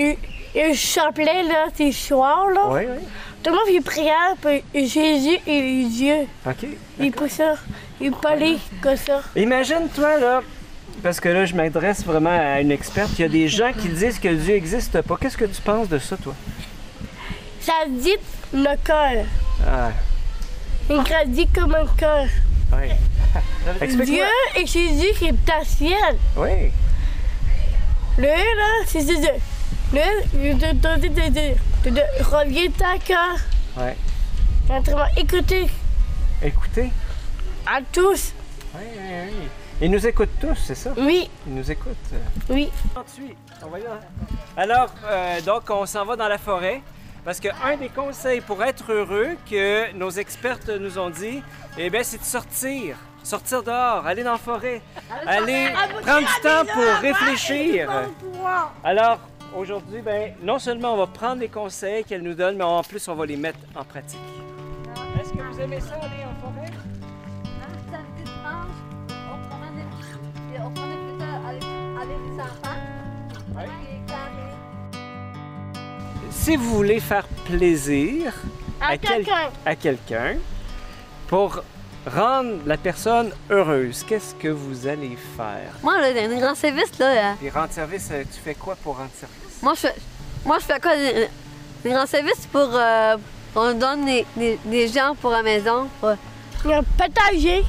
Il, 0.00 0.16
il, 0.56 0.60
il 0.70 0.74
chantait, 0.76 1.44
là, 1.44 1.66
c'est 1.72 1.92
soir, 1.92 2.48
là. 2.52 2.62
Oui, 2.68 2.80
oui. 2.88 3.04
Tout 3.44 3.50
le 3.50 3.56
monde 3.56 3.68
fait 3.68 3.80
prière, 3.80 4.34
puis 4.42 4.88
Jésus 4.88 5.38
et 5.46 5.60
yeux. 5.60 6.26
OK. 6.44 6.66
Il 6.98 7.12
peut 7.12 7.28
ça. 7.28 7.54
Il 8.00 8.10
parlait 8.10 8.56
comme 8.82 8.96
ça. 8.96 9.22
Imagine-toi, 9.36 10.18
là, 10.18 10.40
parce 11.00 11.20
que 11.20 11.28
là, 11.28 11.44
je 11.44 11.54
m'adresse 11.54 12.04
vraiment 12.04 12.36
à 12.36 12.60
une 12.60 12.72
experte, 12.72 13.10
il 13.16 13.22
y 13.22 13.24
a 13.24 13.28
des 13.28 13.46
gens 13.46 13.72
qui 13.72 13.88
disent 13.88 14.18
que 14.18 14.34
Dieu 14.34 14.54
n'existe 14.54 15.00
pas. 15.02 15.16
Qu'est-ce 15.20 15.36
que 15.36 15.44
tu 15.44 15.62
penses 15.62 15.88
de 15.88 16.00
ça, 16.00 16.16
toi? 16.16 16.34
Ça 17.60 17.72
dit 17.88 18.16
le 18.52 18.74
cœur. 18.84 19.24
Ah, 19.64 19.90
Il 20.90 20.96
grandit 21.04 21.46
comme 21.54 21.76
un 21.76 21.86
cœur. 21.96 22.26
oui. 22.72 22.88
Dieu 24.04 24.24
et 24.56 24.66
Jésus, 24.66 25.08
c'est 25.18 25.44
ta 25.44 25.64
ciel. 25.64 26.16
Oui. 26.36 26.70
Le 28.18 28.26
là, 28.26 28.84
c'est 28.86 29.04
Dieu. 29.04 29.16
Le, 29.92 30.00
je 30.34 30.52
te 30.58 30.74
donne 30.74 31.00
de, 31.00 31.08
de, 31.08 31.90
de, 31.90 31.90
de, 31.90 32.02
reviens 32.24 32.70
ta 32.70 32.98
cœur. 32.98 33.36
Ouais. 33.76 33.96
Autrement, 34.68 35.06
écoutez 35.16 35.66
Écoutez. 36.42 36.90
à 37.66 37.78
tous. 37.92 38.32
Oui, 38.74 38.82
oui, 38.96 39.14
oui. 39.26 39.48
Ils 39.80 39.90
nous 39.90 40.04
écoutent 40.06 40.38
tous, 40.40 40.56
c'est 40.66 40.74
ça? 40.74 40.90
Oui, 40.98 41.30
Ils 41.46 41.54
nous 41.54 41.70
écoutent. 41.70 41.96
oui. 42.50 42.68
Ensuite, 42.96 43.36
on 43.64 43.68
va 43.68 43.78
y 43.78 43.82
aller. 43.82 43.92
Alors, 44.56 44.90
euh, 45.04 45.40
donc, 45.42 45.62
on 45.70 45.86
s'en 45.86 46.04
va 46.04 46.16
dans 46.16 46.28
la 46.28 46.38
forêt. 46.38 46.82
Parce 47.24 47.40
qu'un 47.40 47.76
des 47.78 47.88
conseils 47.88 48.40
pour 48.40 48.62
être 48.64 48.90
heureux 48.92 49.36
que 49.48 49.92
nos 49.92 50.10
expertes 50.10 50.68
nous 50.68 50.98
ont 50.98 51.10
dit, 51.10 51.42
eh 51.76 51.90
bien, 51.90 52.02
c'est 52.02 52.18
de 52.18 52.24
sortir. 52.24 52.96
Sortir 53.28 53.62
dehors, 53.62 54.06
aller 54.06 54.24
dans 54.24 54.32
la 54.32 54.38
forêt, 54.38 54.80
aller 55.26 55.68
prendre 56.00 56.20
du 56.20 56.40
temps 56.42 56.64
pour 56.72 56.82
réfléchir. 57.02 57.90
Alors, 58.82 59.18
aujourd'hui, 59.54 60.00
ben, 60.00 60.32
non 60.42 60.58
seulement 60.58 60.94
on 60.94 60.96
va 60.96 61.06
prendre 61.08 61.40
les 61.40 61.50
conseils 61.50 62.04
qu'elle 62.04 62.22
nous 62.22 62.32
donne, 62.32 62.56
mais 62.56 62.64
en 62.64 62.82
plus, 62.82 63.06
on 63.06 63.14
va 63.14 63.26
les 63.26 63.36
mettre 63.36 63.58
en 63.76 63.84
pratique. 63.84 64.18
Est-ce 65.20 65.34
que 65.34 65.42
vous 65.42 65.60
aimez 65.60 65.78
ça, 65.78 65.96
aller 65.96 66.24
en 66.24 66.40
forêt? 66.40 66.72
Si 76.30 76.56
vous 76.56 76.76
voulez 76.76 77.00
faire 77.00 77.28
plaisir 77.44 78.32
À 78.80 78.96
quelqu'un. 78.96 79.50
à 79.66 79.76
quelqu'un 79.76 80.36
pour 81.26 81.62
rendre 82.08 82.58
la 82.66 82.76
personne 82.76 83.30
heureuse, 83.50 84.04
qu'est-ce 84.08 84.34
que 84.34 84.48
vous 84.48 84.86
allez 84.86 85.16
faire? 85.36 85.72
Moi, 85.82 86.00
là, 86.00 86.12
dans 86.12 86.30
les 86.34 86.40
grands 86.40 86.54
services, 86.54 86.98
là, 86.98 87.06
euh, 87.06 87.32
Et 87.46 87.50
rendre 87.50 87.72
service, 87.72 88.08
euh, 88.12 88.22
tu 88.24 88.40
fais 88.44 88.54
quoi 88.54 88.76
pour 88.82 88.96
rendre 88.96 89.10
service? 89.18 89.62
moi, 89.62 89.74
je 89.74 89.80
fais, 89.80 89.94
moi, 90.44 90.58
je 90.58 90.64
fais 90.64 90.80
quoi? 90.80 90.94
Les, 90.96 91.28
les 91.84 91.90
grands 91.90 92.06
services 92.06 92.46
pour. 92.50 92.68
euh, 92.74 93.16
on 93.54 93.72
donne 93.72 94.04
des, 94.04 94.26
des, 94.36 94.58
des 94.64 94.88
gens 94.88 95.14
pour 95.20 95.30
la 95.30 95.42
maison. 95.42 95.88
pour- 96.00 96.14
Partager, 96.96 97.64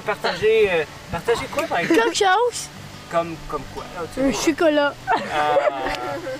partager, 0.00 0.70
euh, 0.70 0.84
partager 1.10 1.46
quoi 1.52 1.64
par 1.64 1.78
exemple? 1.80 2.00
quelque 2.00 2.16
chose. 2.16 2.68
Comme, 3.10 3.36
comme 3.48 3.62
quoi? 3.74 3.84
Ah, 3.98 4.02
tu 4.14 4.20
Un 4.20 4.32
chocolat. 4.32 4.94
Ah. 5.08 5.58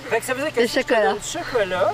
Fait 0.09 0.19
que 0.19 0.25
ça 0.25 0.33
veut 0.33 0.41
dire 0.43 0.53
que 0.53 0.61
Le 0.61 0.67
si 0.67 0.79
chocolat. 0.79 1.13
du 1.13 1.19
chocolat, 1.21 1.93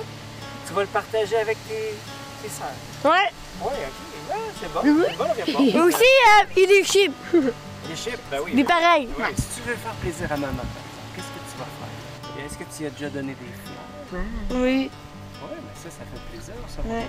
tu 0.66 0.72
vas 0.72 0.80
le 0.82 0.86
partager 0.88 1.36
avec 1.36 1.56
tes, 1.68 1.94
tes 2.42 2.48
sœurs. 2.48 3.12
Ouais. 3.12 3.28
Oui, 3.60 3.70
ok. 3.70 4.11
Ouais, 4.28 4.36
c'est 4.60 4.72
bon. 4.72 4.80
C'est 5.36 5.42
réponse. 5.44 5.74
Et 5.74 5.80
aussi, 5.80 5.96
euh, 6.02 6.44
il 6.56 6.70
est 6.72 6.84
chips. 6.84 7.12
Les 7.88 7.96
chips, 7.96 8.18
ben 8.30 8.38
oui. 8.44 8.50
Il 8.54 8.60
est 8.60 8.64
pareil. 8.64 9.08
Oui, 9.18 9.24
Si 9.36 9.60
tu 9.60 9.68
veux 9.68 9.74
faire 9.76 9.92
plaisir 10.00 10.26
à 10.30 10.36
maman, 10.36 10.52
par 10.54 10.64
exemple, 10.64 11.14
qu'est-ce 11.16 11.26
que 11.26 11.52
tu 11.52 11.58
vas 11.58 11.64
faire? 11.64 12.38
Et 12.38 12.46
Est-ce 12.46 12.58
que 12.58 12.64
tu 12.76 12.82
y 12.82 12.86
as 12.86 12.90
déjà 12.90 13.08
donné 13.10 13.34
des 13.34 13.46
fleurs? 13.64 14.22
Oui. 14.62 14.90
Oui, 15.42 15.48
mais 15.50 15.74
ça, 15.74 15.88
ça 15.90 16.04
fait 16.04 16.30
plaisir, 16.30 16.54
ça. 16.68 16.82
Ouais. 16.86 17.06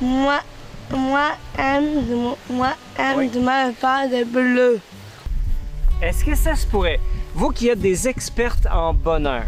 Moi, 0.00 0.38
moi, 0.90 1.30
aime, 1.58 2.34
moi, 2.48 2.72
aime 2.98 3.18
Oui. 3.18 3.28
de 3.28 3.40
ma 3.40 3.70
part 3.72 4.08
de 4.08 4.24
bleu. 4.24 4.80
Est-ce 6.02 6.24
que 6.24 6.34
ça 6.34 6.54
se 6.54 6.66
pourrait, 6.66 7.00
vous 7.34 7.50
qui 7.50 7.68
êtes 7.68 7.80
des 7.80 8.06
expertes 8.08 8.66
en 8.70 8.92
bonheur, 8.94 9.44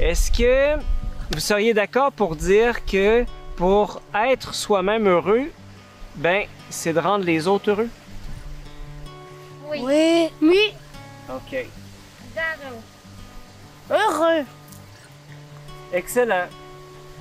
est-ce 0.00 0.30
que 0.30 0.76
vous 1.32 1.40
seriez 1.40 1.74
d'accord 1.74 2.12
pour 2.12 2.36
dire 2.36 2.84
que 2.84 3.24
pour 3.56 4.02
être 4.14 4.54
soi-même 4.54 5.08
heureux, 5.08 5.50
ben, 6.16 6.46
c'est 6.70 6.92
de 6.92 6.98
rendre 6.98 7.24
les 7.24 7.46
autres 7.46 7.70
heureux? 7.70 7.88
Oui. 9.70 9.80
Oui. 9.82 10.30
Oui. 10.42 10.72
OK. 11.28 11.66
Heureux. 13.90 14.44
Excellent. 15.92 16.46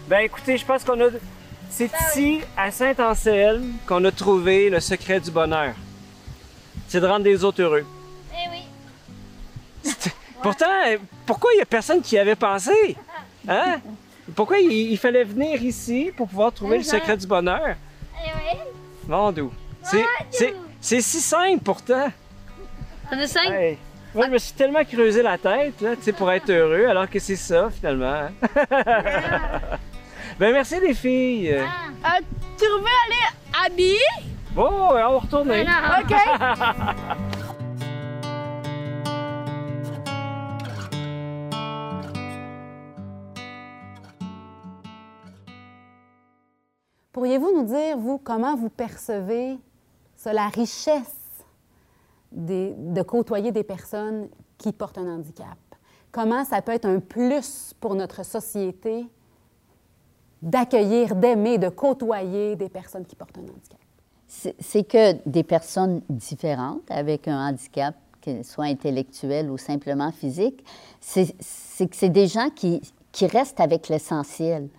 Ben, 0.07 0.19
écoutez, 0.19 0.57
je 0.57 0.65
pense 0.65 0.83
qu'on 0.83 0.99
a. 1.01 1.09
C'est 1.69 1.91
ici, 2.07 2.41
à 2.55 2.71
Saint-Anselme, 2.71 3.73
qu'on 3.87 4.03
a 4.05 4.11
trouvé 4.11 4.69
le 4.69 4.79
secret 4.79 5.19
du 5.19 5.31
bonheur. 5.31 5.73
C'est 6.87 7.01
de 7.01 7.07
rendre 7.07 7.25
les 7.25 7.43
autres 7.43 7.61
heureux. 7.61 7.85
Eh 8.31 8.49
oui. 8.49 9.91
Pourtant, 10.41 10.65
pourquoi 11.25 11.51
il 11.53 11.57
n'y 11.57 11.61
a 11.61 11.65
personne 11.65 12.01
qui 12.01 12.15
y 12.15 12.19
avait 12.19 12.35
pensé? 12.35 12.95
Hein? 13.47 13.81
Pourquoi 14.35 14.59
il, 14.59 14.71
il 14.71 14.97
fallait 14.97 15.23
venir 15.23 15.61
ici 15.61 16.11
pour 16.15 16.27
pouvoir 16.27 16.51
trouver 16.53 16.77
le 16.77 16.83
secret 16.83 17.17
du 17.17 17.27
bonheur? 17.27 17.75
Eh 18.23 18.29
oui. 18.35 18.59
Doux. 19.07 19.51
C'est, 19.83 20.05
c'est, 20.31 20.55
c'est 20.81 21.01
si 21.01 21.19
simple 21.19 21.63
pourtant. 21.63 22.11
On 23.11 23.17
est 23.17 23.27
cinq? 23.27 23.51
Hey, 23.51 23.77
Moi, 24.13 24.25
je 24.25 24.31
me 24.31 24.37
suis 24.37 24.53
tellement 24.53 24.83
creusé 24.83 25.21
la 25.21 25.37
tête 25.37 25.79
là, 25.81 25.95
tu 25.95 26.01
sais, 26.03 26.11
pour 26.11 26.31
être 26.31 26.49
heureux, 26.49 26.87
alors 26.87 27.09
que 27.09 27.19
c'est 27.19 27.35
ça 27.35 27.69
finalement. 27.69 28.29
ben 30.39 30.51
merci 30.51 30.79
les 30.79 30.93
filles. 30.93 31.51
Euh, 31.53 31.63
tu 32.57 32.65
veux 32.65 32.77
aller 32.77 33.65
habiller? 33.65 33.99
Bon, 34.51 34.69
on 34.89 34.93
va 34.93 35.07
retourner. 35.07 35.65
Non. 35.65 35.71
OK. 36.01 36.13
Pourriez-vous 47.25 47.55
nous 47.55 47.63
dire, 47.63 47.97
vous, 47.97 48.19
comment 48.19 48.55
vous 48.55 48.69
percevez 48.69 49.57
la 50.25 50.47
richesse 50.47 51.41
de 52.31 53.01
côtoyer 53.01 53.51
des 53.51 53.63
personnes 53.63 54.29
qui 54.59 54.71
portent 54.71 54.99
un 54.99 55.15
handicap? 55.15 55.57
Comment 56.11 56.45
ça 56.45 56.61
peut 56.61 56.73
être 56.73 56.85
un 56.85 56.99
plus 56.99 57.73
pour 57.79 57.95
notre 57.95 58.23
société 58.23 59.07
d'accueillir, 60.43 61.15
d'aimer, 61.15 61.57
de 61.57 61.69
côtoyer 61.69 62.55
des 62.55 62.69
personnes 62.69 63.07
qui 63.07 63.15
portent 63.15 63.39
un 63.39 63.41
handicap? 63.41 63.79
C'est 64.27 64.83
que 64.83 65.13
des 65.27 65.43
personnes 65.43 66.03
différentes 66.07 66.91
avec 66.91 67.27
un 67.27 67.49
handicap 67.49 67.95
qu'elle 68.21 68.45
soit 68.45 68.65
intellectuelle 68.65 69.49
ou 69.49 69.57
simplement 69.57 70.11
physique, 70.11 70.63
c'est 71.01 71.25
que 71.25 71.95
c'est 71.95 72.09
des 72.09 72.27
gens 72.27 72.51
qui, 72.51 72.83
qui 73.11 73.25
restent 73.25 73.61
avec 73.61 73.89
l'essentiel, 73.89 74.69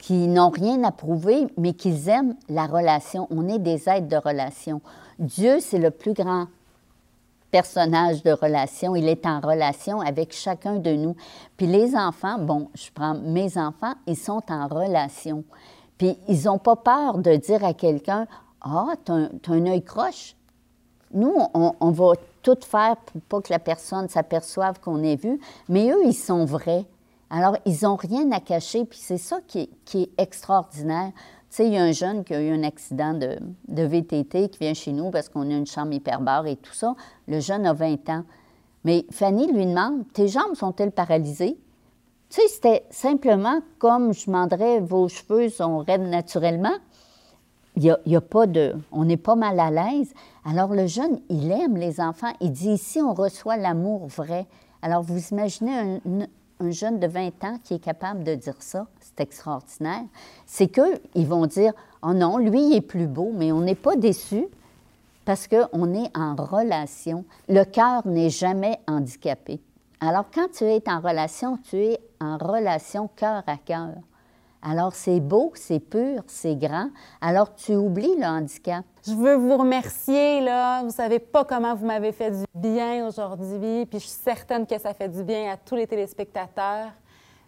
qui 0.00 0.26
n'ont 0.26 0.48
rien 0.48 0.82
à 0.82 0.90
prouver, 0.90 1.46
mais 1.58 1.74
qui 1.74 2.08
aiment 2.08 2.34
la 2.48 2.66
relation. 2.66 3.28
On 3.30 3.46
est 3.48 3.58
des 3.58 3.88
êtres 3.88 4.08
de 4.08 4.16
relation. 4.16 4.80
Dieu, 5.18 5.60
c'est 5.60 5.78
le 5.78 5.90
plus 5.90 6.14
grand 6.14 6.46
personnage 7.50 8.22
de 8.22 8.32
relation. 8.32 8.96
Il 8.96 9.08
est 9.08 9.26
en 9.26 9.40
relation 9.40 10.00
avec 10.00 10.32
chacun 10.32 10.76
de 10.76 10.92
nous. 10.92 11.16
Puis 11.56 11.66
les 11.66 11.94
enfants, 11.94 12.38
bon, 12.38 12.70
je 12.74 12.88
prends 12.94 13.14
mes 13.14 13.58
enfants, 13.58 13.92
ils 14.06 14.16
sont 14.16 14.42
en 14.48 14.68
relation. 14.68 15.44
Puis 15.98 16.16
ils 16.28 16.44
n'ont 16.44 16.58
pas 16.58 16.76
peur 16.76 17.18
de 17.18 17.36
dire 17.36 17.62
à 17.62 17.74
quelqu'un 17.74 18.26
Ah, 18.62 18.94
tu 19.04 19.12
as, 19.12 19.52
un 19.52 19.66
œil 19.66 19.82
croche. 19.84 20.34
Nous, 21.12 21.34
on, 21.54 21.90
va 21.90 22.12
tout 22.42 22.56
faire 22.62 22.96
pour 22.96 23.20
pas 23.22 23.40
que 23.42 23.52
la 23.52 23.58
personne 23.58 24.08
s'aperçoive 24.08 24.78
qu'on 24.78 25.02
est 25.02 25.16
vu, 25.16 25.40
mais 25.68 25.90
eux, 25.90 26.06
ils 26.06 26.14
sont 26.14 26.44
vrais. 26.44 26.86
Alors, 27.30 27.56
ils 27.64 27.78
n'ont 27.82 27.94
rien 27.94 28.30
à 28.32 28.40
cacher, 28.40 28.84
puis 28.84 28.98
c'est 29.00 29.16
ça 29.16 29.38
qui 29.46 29.70
est, 29.94 30.10
extraordinaire. 30.18 31.12
Tu 31.14 31.56
sais, 31.56 31.66
il 31.66 31.72
y 31.72 31.78
a 31.78 31.82
un 31.82 31.92
jeune 31.92 32.24
qui 32.24 32.34
a 32.34 32.42
eu 32.42 32.50
un 32.50 32.64
accident 32.64 33.14
de, 33.14 33.38
VTT 33.68 34.48
qui 34.48 34.58
vient 34.58 34.74
chez 34.74 34.92
nous 34.92 35.10
parce 35.10 35.28
qu'on 35.28 35.48
a 35.50 35.54
une 35.54 35.66
chambre 35.66 35.92
hyperbare 35.92 36.46
et 36.46 36.56
tout 36.56 36.72
ça. 36.72 36.94
Le 37.28 37.38
jeune 37.40 37.66
a 37.66 37.72
20 37.72 38.08
ans. 38.08 38.24
Mais 38.84 39.06
Fanny 39.10 39.52
lui 39.52 39.66
demande 39.66 40.04
Tes 40.12 40.28
jambes 40.28 40.54
sont-elles 40.54 40.90
paralysées 40.90 41.56
Tu 42.30 42.40
sais, 42.40 42.48
c'était 42.48 42.84
simplement 42.90 43.60
comme 43.78 44.12
je 44.12 44.26
demanderais 44.26 44.80
Vos 44.80 45.08
cheveux 45.08 45.48
sont 45.50 45.78
raides 45.78 46.08
naturellement. 46.08 46.74
Il 47.76 47.96
y 48.04 48.16
a, 48.16 48.20
pas 48.20 48.46
de. 48.46 48.74
On 48.90 49.04
n'est 49.04 49.16
pas 49.16 49.36
mal 49.36 49.58
à 49.60 49.70
l'aise. 49.70 50.12
Alors, 50.44 50.74
le 50.74 50.86
jeune, 50.86 51.20
il 51.28 51.50
aime 51.52 51.76
les 51.76 52.00
enfants. 52.00 52.32
Il 52.40 52.52
dit 52.52 52.70
Ici, 52.70 53.00
on 53.00 53.14
reçoit 53.14 53.56
l'amour 53.56 54.06
vrai. 54.08 54.46
Alors, 54.82 55.02
vous 55.02 55.28
imaginez 55.28 55.72
un, 55.72 56.00
un 56.60 56.70
jeune 56.70 57.00
de 57.00 57.06
20 57.06 57.44
ans 57.44 57.58
qui 57.64 57.74
est 57.74 57.84
capable 57.84 58.22
de 58.22 58.34
dire 58.34 58.56
ça, 58.60 58.86
c'est 59.00 59.20
extraordinaire, 59.20 60.04
c'est 60.46 60.68
qu'ils 60.68 61.26
vont 61.26 61.46
dire 61.46 61.72
Oh 62.02 62.12
non, 62.12 62.38
lui, 62.38 62.68
il 62.68 62.76
est 62.76 62.80
plus 62.80 63.06
beau, 63.06 63.32
mais 63.34 63.52
on 63.52 63.60
n'est 63.60 63.74
pas 63.74 63.96
déçu 63.96 64.46
parce 65.24 65.48
qu'on 65.48 65.94
est 65.94 66.16
en 66.16 66.34
relation. 66.34 67.24
Le 67.48 67.64
cœur 67.64 68.06
n'est 68.06 68.30
jamais 68.30 68.78
handicapé. 68.86 69.60
Alors, 70.00 70.24
quand 70.34 70.48
tu 70.52 70.64
es 70.64 70.82
en 70.88 71.00
relation, 71.00 71.58
tu 71.58 71.76
es 71.76 72.00
en 72.20 72.38
relation 72.38 73.08
cœur 73.14 73.42
à 73.46 73.56
cœur. 73.58 73.94
Alors, 74.62 74.94
c'est 74.94 75.20
beau, 75.20 75.52
c'est 75.54 75.80
pur, 75.80 76.22
c'est 76.26 76.54
grand. 76.54 76.90
Alors, 77.20 77.54
tu 77.54 77.74
oublies 77.74 78.16
le 78.16 78.26
handicap. 78.26 78.84
Je 79.06 79.14
veux 79.14 79.34
vous 79.34 79.56
remercier, 79.56 80.42
là. 80.42 80.82
Vous 80.82 80.90
savez 80.90 81.18
pas 81.18 81.44
comment 81.44 81.74
vous 81.74 81.86
m'avez 81.86 82.12
fait 82.12 82.30
du 82.30 82.44
bien 82.54 83.06
aujourd'hui, 83.06 83.86
puis 83.86 83.98
je 83.98 84.04
suis 84.04 84.20
certaine 84.22 84.66
que 84.66 84.78
ça 84.78 84.92
fait 84.92 85.08
du 85.08 85.24
bien 85.24 85.52
à 85.52 85.56
tous 85.56 85.76
les 85.76 85.86
téléspectateurs. 85.86 86.90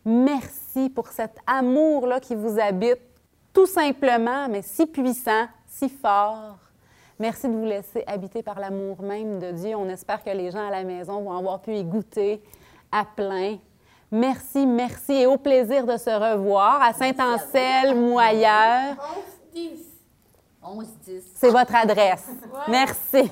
Merci 0.04 0.88
pour 0.88 1.08
cet 1.08 1.36
amour-là 1.46 2.18
qui 2.18 2.34
vous 2.34 2.58
habite, 2.58 3.00
tout 3.52 3.66
simplement, 3.66 4.48
mais 4.48 4.62
si 4.62 4.86
puissant, 4.86 5.46
si 5.66 5.90
fort. 5.90 6.56
Merci 7.18 7.46
de 7.46 7.52
vous 7.54 7.66
laisser 7.66 8.02
habiter 8.06 8.42
par 8.42 8.58
l'amour 8.58 9.02
même 9.02 9.38
de 9.38 9.52
Dieu. 9.52 9.76
On 9.76 9.88
espère 9.88 10.24
que 10.24 10.30
les 10.30 10.50
gens 10.50 10.66
à 10.66 10.70
la 10.70 10.82
maison 10.82 11.20
vont 11.20 11.36
avoir 11.36 11.60
pu 11.60 11.74
y 11.74 11.84
goûter 11.84 12.42
à 12.90 13.04
plein. 13.04 13.58
Merci, 14.12 14.66
merci 14.66 15.12
et 15.12 15.26
au 15.26 15.38
plaisir 15.38 15.86
de 15.86 15.96
se 15.96 16.10
revoir 16.10 16.82
à 16.82 16.92
Saint-Ancel, 16.92 17.96
Moyeur. 17.96 18.96
11-10. 20.62 21.22
C'est 21.34 21.48
votre 21.48 21.74
adresse. 21.74 22.28
Merci. 22.68 23.30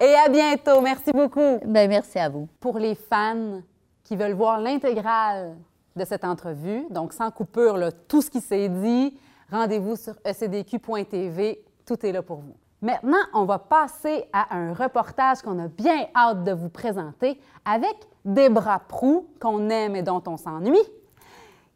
et 0.00 0.14
à 0.14 0.28
bientôt. 0.28 0.80
Merci 0.80 1.10
beaucoup. 1.12 1.58
Bien, 1.64 1.88
merci 1.88 2.16
à 2.20 2.28
vous. 2.28 2.48
Pour 2.60 2.78
les 2.78 2.94
fans 2.94 3.60
qui 4.04 4.14
veulent 4.14 4.34
voir 4.34 4.60
l'intégrale 4.60 5.56
de 5.96 6.04
cette 6.04 6.24
entrevue, 6.24 6.86
donc 6.90 7.12
sans 7.12 7.32
coupure, 7.32 7.76
tout 8.06 8.22
ce 8.22 8.30
qui 8.30 8.40
s'est 8.40 8.68
dit, 8.68 9.18
rendez-vous 9.50 9.96
sur 9.96 10.14
ecdq.tv. 10.24 11.60
Tout 11.84 12.06
est 12.06 12.12
là 12.12 12.22
pour 12.22 12.36
vous. 12.36 12.54
Maintenant, 12.86 13.18
on 13.34 13.46
va 13.46 13.58
passer 13.58 14.26
à 14.32 14.56
un 14.56 14.72
reportage 14.72 15.42
qu'on 15.42 15.58
a 15.58 15.66
bien 15.66 16.06
hâte 16.14 16.44
de 16.44 16.52
vous 16.52 16.68
présenter 16.68 17.36
avec 17.64 17.96
Debra 18.24 18.78
Prou, 18.78 19.26
qu'on 19.40 19.70
aime 19.70 19.96
et 19.96 20.04
dont 20.04 20.22
on 20.28 20.36
s'ennuie, 20.36 20.78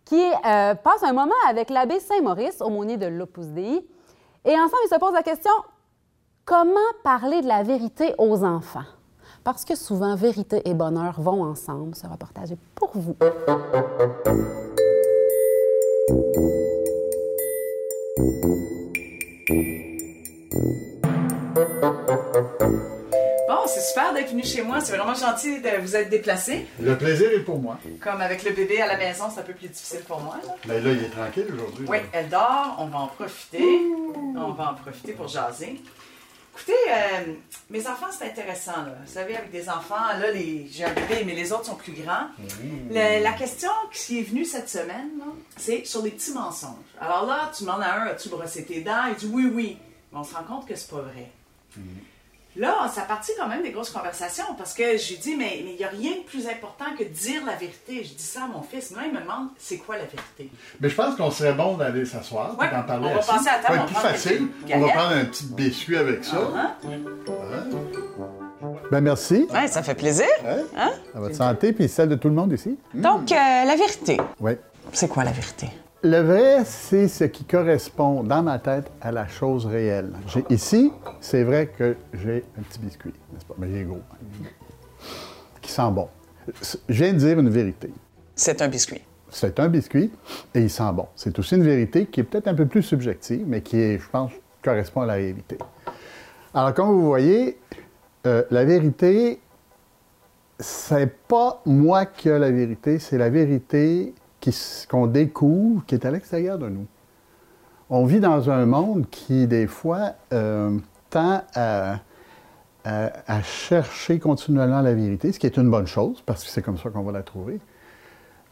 qui 0.04 0.22
euh, 0.22 0.76
passe 0.76 1.02
un 1.02 1.12
moment 1.12 1.34
avec 1.48 1.68
l'abbé 1.68 1.98
Saint-Maurice, 1.98 2.60
aumônier 2.60 2.96
de 2.96 3.06
l'Opus 3.06 3.46
Dei. 3.46 3.84
Et 4.44 4.52
ensemble, 4.52 4.82
ils 4.84 4.94
se 4.94 5.00
posent 5.00 5.14
la 5.14 5.24
question 5.24 5.50
comment 6.44 6.78
parler 7.02 7.42
de 7.42 7.48
la 7.48 7.64
vérité 7.64 8.14
aux 8.16 8.44
enfants? 8.44 8.86
Parce 9.42 9.64
que 9.64 9.74
souvent, 9.74 10.14
vérité 10.14 10.62
et 10.64 10.74
bonheur 10.74 11.20
vont 11.20 11.42
ensemble. 11.42 11.96
Ce 11.96 12.06
reportage 12.06 12.52
est 12.52 12.58
pour 12.76 12.92
vous. 12.94 13.16
Bon, 23.48 23.66
c'est 23.66 23.80
super 23.80 24.14
d'être 24.14 24.30
venu 24.30 24.44
chez 24.44 24.62
moi. 24.62 24.80
C'est 24.80 24.96
vraiment 24.96 25.14
gentil 25.14 25.60
de 25.60 25.80
vous 25.80 25.96
être 25.96 26.08
déplacé. 26.08 26.66
Le 26.80 26.96
plaisir 26.96 27.30
est 27.32 27.40
pour 27.40 27.58
moi. 27.58 27.78
Comme 28.00 28.20
avec 28.20 28.44
le 28.44 28.52
bébé 28.52 28.80
à 28.80 28.86
la 28.86 28.96
maison, 28.96 29.24
c'est 29.32 29.40
un 29.40 29.44
peu 29.44 29.52
plus 29.52 29.68
difficile 29.68 30.00
pour 30.06 30.20
moi. 30.20 30.36
Mais 30.66 30.80
là, 30.80 30.90
il 30.92 31.04
est 31.04 31.10
tranquille 31.10 31.46
aujourd'hui. 31.52 31.86
Oui, 31.88 31.98
elle 32.12 32.28
dort. 32.28 32.76
On 32.78 32.86
va 32.86 32.98
en 33.00 33.06
profiter. 33.08 33.64
On 34.36 34.52
va 34.52 34.70
en 34.70 34.74
profiter 34.74 35.12
pour 35.12 35.28
jaser. 35.28 35.80
Écoutez, 36.54 36.72
euh, 36.90 37.32
mes 37.70 37.86
enfants, 37.86 38.08
c'est 38.10 38.26
intéressant. 38.26 38.72
Là. 38.72 38.94
Vous 39.04 39.12
savez, 39.12 39.36
avec 39.36 39.50
des 39.50 39.68
enfants, 39.68 39.94
là, 40.20 40.30
les... 40.30 40.68
j'ai 40.70 40.84
un 40.84 40.92
bébé, 40.92 41.22
mais 41.24 41.34
les 41.34 41.52
autres 41.52 41.66
sont 41.66 41.76
plus 41.76 41.92
grands. 41.92 42.26
Mmh. 42.38 42.92
la 42.92 43.32
question 43.32 43.70
qui 43.92 44.20
est 44.20 44.22
venue 44.22 44.44
cette 44.44 44.68
semaine, 44.68 45.10
c'est 45.56 45.84
sur 45.86 46.02
les 46.02 46.10
petits 46.10 46.32
mensonges. 46.32 46.74
Alors 47.00 47.26
là, 47.26 47.50
tu 47.56 47.64
demandes 47.64 47.82
à 47.82 48.02
un, 48.02 48.06
as-tu 48.08 48.28
brossé 48.28 48.64
tes 48.64 48.80
dents? 48.80 49.06
Il 49.08 49.14
dit 49.14 49.30
oui, 49.32 49.50
oui. 49.52 49.78
Mais 50.12 50.18
on 50.18 50.24
se 50.24 50.34
rend 50.34 50.42
compte 50.42 50.66
que 50.66 50.74
c'est 50.74 50.90
pas 50.90 51.00
vrai. 51.00 51.30
Là, 52.56 52.90
ça 52.92 53.02
partit 53.02 53.30
quand 53.38 53.46
même 53.46 53.62
des 53.62 53.70
grosses 53.70 53.90
conversations 53.90 54.44
parce 54.58 54.74
que 54.74 54.96
je 54.96 55.10
lui 55.10 55.18
dis, 55.18 55.36
mais 55.36 55.60
il 55.60 55.76
n'y 55.76 55.84
a 55.84 55.88
rien 55.88 56.10
de 56.16 56.24
plus 56.26 56.48
important 56.48 56.86
que 56.98 57.04
de 57.04 57.08
dire 57.08 57.44
la 57.46 57.54
vérité. 57.54 58.02
Je 58.02 58.14
dis 58.14 58.22
ça 58.22 58.44
à 58.44 58.46
mon 58.48 58.60
fils. 58.60 58.90
Moi, 58.90 59.02
il 59.06 59.12
me 59.12 59.20
demande, 59.20 59.48
c'est 59.56 59.76
quoi 59.76 59.96
la 59.96 60.04
vérité? 60.04 60.50
Mais 60.80 60.88
je 60.88 60.94
pense 60.96 61.14
qu'on 61.14 61.30
serait 61.30 61.52
bon 61.52 61.76
d'aller 61.76 62.04
s'asseoir 62.04 62.58
ouais, 62.58 62.68
d'en 62.70 62.82
parler. 62.82 63.06
On 63.08 63.14
va 63.14 63.20
passer 63.20 63.48
à 63.48 63.58
table. 63.58 63.62
Ça 63.62 63.72
va 63.72 63.76
être 63.76 63.86
plus 63.86 63.94
facile. 63.94 64.48
On 64.74 64.80
va 64.80 64.88
prendre 64.88 65.14
un 65.14 65.24
petit 65.26 65.44
biscuit 65.46 65.96
avec 65.96 66.24
ça. 66.24 66.50
Uh 66.84 66.90
Ben 68.90 69.00
merci. 69.00 69.46
Ouais, 69.50 69.68
ça 69.68 69.84
fait 69.84 69.94
plaisir. 69.94 70.26
Hein? 70.76 70.90
À 71.14 71.20
votre 71.20 71.36
santé 71.36 71.72
puis 71.72 71.88
celle 71.88 72.08
de 72.08 72.16
tout 72.16 72.28
le 72.28 72.34
monde 72.34 72.52
ici. 72.52 72.76
Donc, 72.94 73.30
euh, 73.30 73.34
la 73.34 73.76
vérité. 73.76 74.20
Oui. 74.40 74.52
C'est 74.92 75.08
quoi 75.08 75.22
la 75.22 75.30
vérité? 75.30 75.68
Le 76.02 76.20
vrai, 76.20 76.64
c'est 76.64 77.08
ce 77.08 77.24
qui 77.24 77.44
correspond 77.44 78.22
dans 78.22 78.42
ma 78.42 78.58
tête 78.58 78.90
à 79.02 79.12
la 79.12 79.28
chose 79.28 79.66
réelle. 79.66 80.12
Ici, 80.48 80.90
c'est 81.20 81.44
vrai 81.44 81.66
que 81.66 81.94
j'ai 82.14 82.42
un 82.58 82.62
petit 82.62 82.78
biscuit, 82.78 83.12
n'est-ce 83.32 83.44
pas? 83.44 83.52
Mais 83.58 83.68
il 83.68 83.76
est 83.76 83.84
gros. 83.84 84.00
Qui 85.60 85.70
sent 85.70 85.90
bon. 85.90 86.08
Je 86.88 87.04
viens 87.04 87.12
de 87.12 87.18
dire 87.18 87.38
une 87.38 87.50
vérité. 87.50 87.90
C'est 88.34 88.62
un 88.62 88.68
biscuit. 88.68 89.02
C'est 89.28 89.60
un 89.60 89.68
biscuit 89.68 90.10
et 90.54 90.62
il 90.62 90.70
sent 90.70 90.90
bon. 90.94 91.06
C'est 91.14 91.38
aussi 91.38 91.56
une 91.56 91.64
vérité 91.64 92.06
qui 92.06 92.20
est 92.20 92.24
peut-être 92.24 92.48
un 92.48 92.54
peu 92.54 92.64
plus 92.64 92.82
subjective, 92.82 93.44
mais 93.46 93.60
qui, 93.60 93.78
est, 93.78 93.98
je 93.98 94.08
pense, 94.08 94.32
correspond 94.62 95.02
à 95.02 95.06
la 95.06 95.14
réalité. 95.14 95.58
Alors, 96.54 96.72
comme 96.72 96.88
vous 96.88 97.06
voyez, 97.06 97.58
euh, 98.26 98.42
la 98.50 98.64
vérité, 98.64 99.38
c'est 100.58 101.12
pas 101.28 101.60
moi 101.66 102.06
qui 102.06 102.30
ai 102.30 102.38
la 102.38 102.50
vérité, 102.50 102.98
c'est 102.98 103.18
la 103.18 103.28
vérité 103.28 104.14
qu'on 104.88 105.06
découvre, 105.06 105.84
qui 105.86 105.94
est 105.94 106.04
à 106.04 106.10
l'extérieur 106.10 106.58
de 106.58 106.68
nous. 106.68 106.86
On 107.90 108.04
vit 108.04 108.20
dans 108.20 108.50
un 108.50 108.66
monde 108.66 109.06
qui, 109.10 109.46
des 109.46 109.66
fois, 109.66 110.12
euh, 110.32 110.78
tend 111.10 111.42
à, 111.54 111.98
chercher 113.42 114.18
continuellement 114.18 114.80
la 114.80 114.94
vérité, 114.94 115.32
ce 115.32 115.38
qui 115.38 115.46
est 115.46 115.56
une 115.56 115.70
bonne 115.70 115.86
chose, 115.86 116.22
parce 116.24 116.44
que 116.44 116.50
c'est 116.50 116.62
comme 116.62 116.78
ça 116.78 116.90
qu'on 116.90 117.02
va 117.02 117.12
la 117.12 117.22
trouver. 117.22 117.60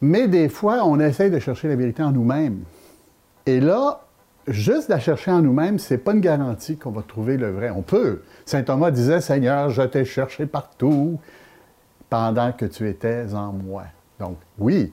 Mais 0.01 0.29
des 0.29 0.49
fois, 0.49 0.85
on 0.85 1.01
essaie 1.01 1.31
de 1.31 1.39
chercher 1.39 1.69
la 1.69 1.77
vérité 1.77 2.03
en 2.03 2.13
nous-mêmes. 2.13 2.61
Et 3.47 3.61
là, 3.61 4.01
juste 4.47 4.89
la 4.89 4.99
chercher 4.99 5.31
en 5.31 5.41
nous-mêmes, 5.41 5.79
c'est 5.79 5.99
pas 5.99 6.13
une 6.13 6.21
garantie 6.21 6.77
qu'on 6.77 6.91
va 6.91 7.03
trouver 7.03 7.37
le 7.37 7.51
vrai. 7.51 7.71
On 7.71 7.83
peut. 7.83 8.23
Saint 8.45 8.63
Thomas 8.63 8.91
disait, 8.91 9.21
Seigneur, 9.21 9.71
je 9.71 9.83
t'ai 9.83 10.05
cherché 10.05 10.47
partout 10.47 11.19
pendant 12.11 12.53
que 12.53 12.67
tu 12.67 12.89
étais 12.89 13.33
en 13.35 13.53
moi. 13.53 13.85
Donc, 14.19 14.37
oui, 14.59 14.93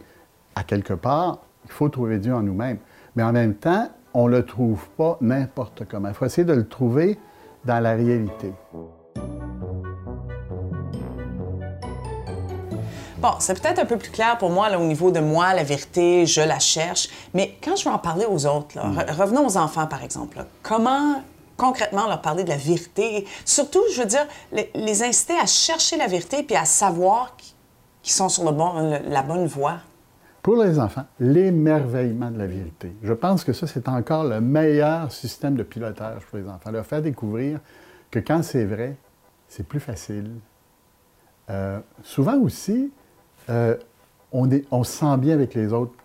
à 0.55 0.63
quelque 0.63 0.93
part, 0.93 1.39
il 1.65 1.71
faut 1.71 1.89
trouver 1.89 2.17
Dieu 2.17 2.33
en 2.33 2.41
nous-mêmes. 2.41 2.79
Mais 3.15 3.23
en 3.23 3.31
même 3.31 3.55
temps, 3.55 3.89
on 4.13 4.27
ne 4.27 4.37
le 4.37 4.45
trouve 4.45 4.87
pas 4.97 5.17
n'importe 5.21 5.83
comment. 5.89 6.07
Il 6.07 6.13
faut 6.13 6.25
essayer 6.25 6.45
de 6.45 6.53
le 6.53 6.67
trouver 6.67 7.19
dans 7.65 7.79
la 7.79 7.93
réalité. 7.93 8.53
Bon, 13.17 13.31
c'est 13.39 13.59
peut-être 13.59 13.79
un 13.79 13.85
peu 13.85 13.97
plus 13.97 14.11
clair 14.11 14.37
pour 14.37 14.51
moi 14.51 14.69
là, 14.69 14.79
au 14.79 14.83
niveau 14.83 15.09
de 15.09 15.19
moi, 15.19 15.53
la 15.53 15.63
vérité, 15.63 16.25
je 16.25 16.41
la 16.41 16.59
cherche. 16.59 17.09
Mais 17.33 17.57
quand 17.63 17.75
je 17.75 17.85
veux 17.89 17.93
en 17.93 17.97
parler 17.97 18.25
aux 18.25 18.45
autres, 18.45 18.77
mm. 18.77 19.17
revenons 19.17 19.47
aux 19.47 19.57
enfants 19.57 19.87
par 19.87 20.03
exemple. 20.03 20.45
Comment 20.61 21.23
concrètement 21.57 22.07
leur 22.07 22.21
parler 22.21 22.43
de 22.43 22.49
la 22.49 22.57
vérité? 22.57 23.25
Surtout, 23.43 23.81
je 23.93 24.01
veux 24.01 24.07
dire, 24.07 24.27
les, 24.51 24.69
les 24.75 25.03
inciter 25.03 25.33
à 25.41 25.45
chercher 25.45 25.97
la 25.97 26.07
vérité 26.07 26.43
puis 26.43 26.55
à 26.55 26.65
savoir 26.65 27.35
qu'ils 27.37 28.13
sont 28.13 28.29
sur 28.29 28.43
le 28.43 28.51
bon, 28.51 28.99
la 29.07 29.23
bonne 29.23 29.47
voie. 29.47 29.79
Pour 30.45 30.63
les 30.63 30.77
enfants, 30.77 31.05
l'émerveillement 31.19 32.29
de 32.29 32.37
la 32.37 32.45
vérité. 32.45 32.95
Je 33.01 33.13
pense 33.13 33.43
que 33.43 33.51
ça, 33.51 33.65
c'est 33.65 33.89
encore 33.89 34.25
le 34.25 34.39
meilleur 34.39 35.11
système 35.11 35.55
de 35.55 35.63
pilotage 35.63 36.23
pour 36.27 36.37
les 36.37 36.47
enfants. 36.47 36.69
Leur 36.69 36.85
faire 36.85 37.01
découvrir 37.01 37.59
que 38.11 38.19
quand 38.19 38.43
c'est 38.43 38.65
vrai, 38.65 38.95
c'est 39.47 39.67
plus 39.67 39.79
facile. 39.79 40.29
Euh, 41.49 41.79
souvent 42.03 42.37
aussi, 42.37 42.91
euh, 43.49 43.75
on, 44.31 44.83
se 44.83 44.91
sent 44.91 45.17
bien 45.17 45.33
avec 45.33 45.55
les 45.55 45.73
autres 45.73 45.95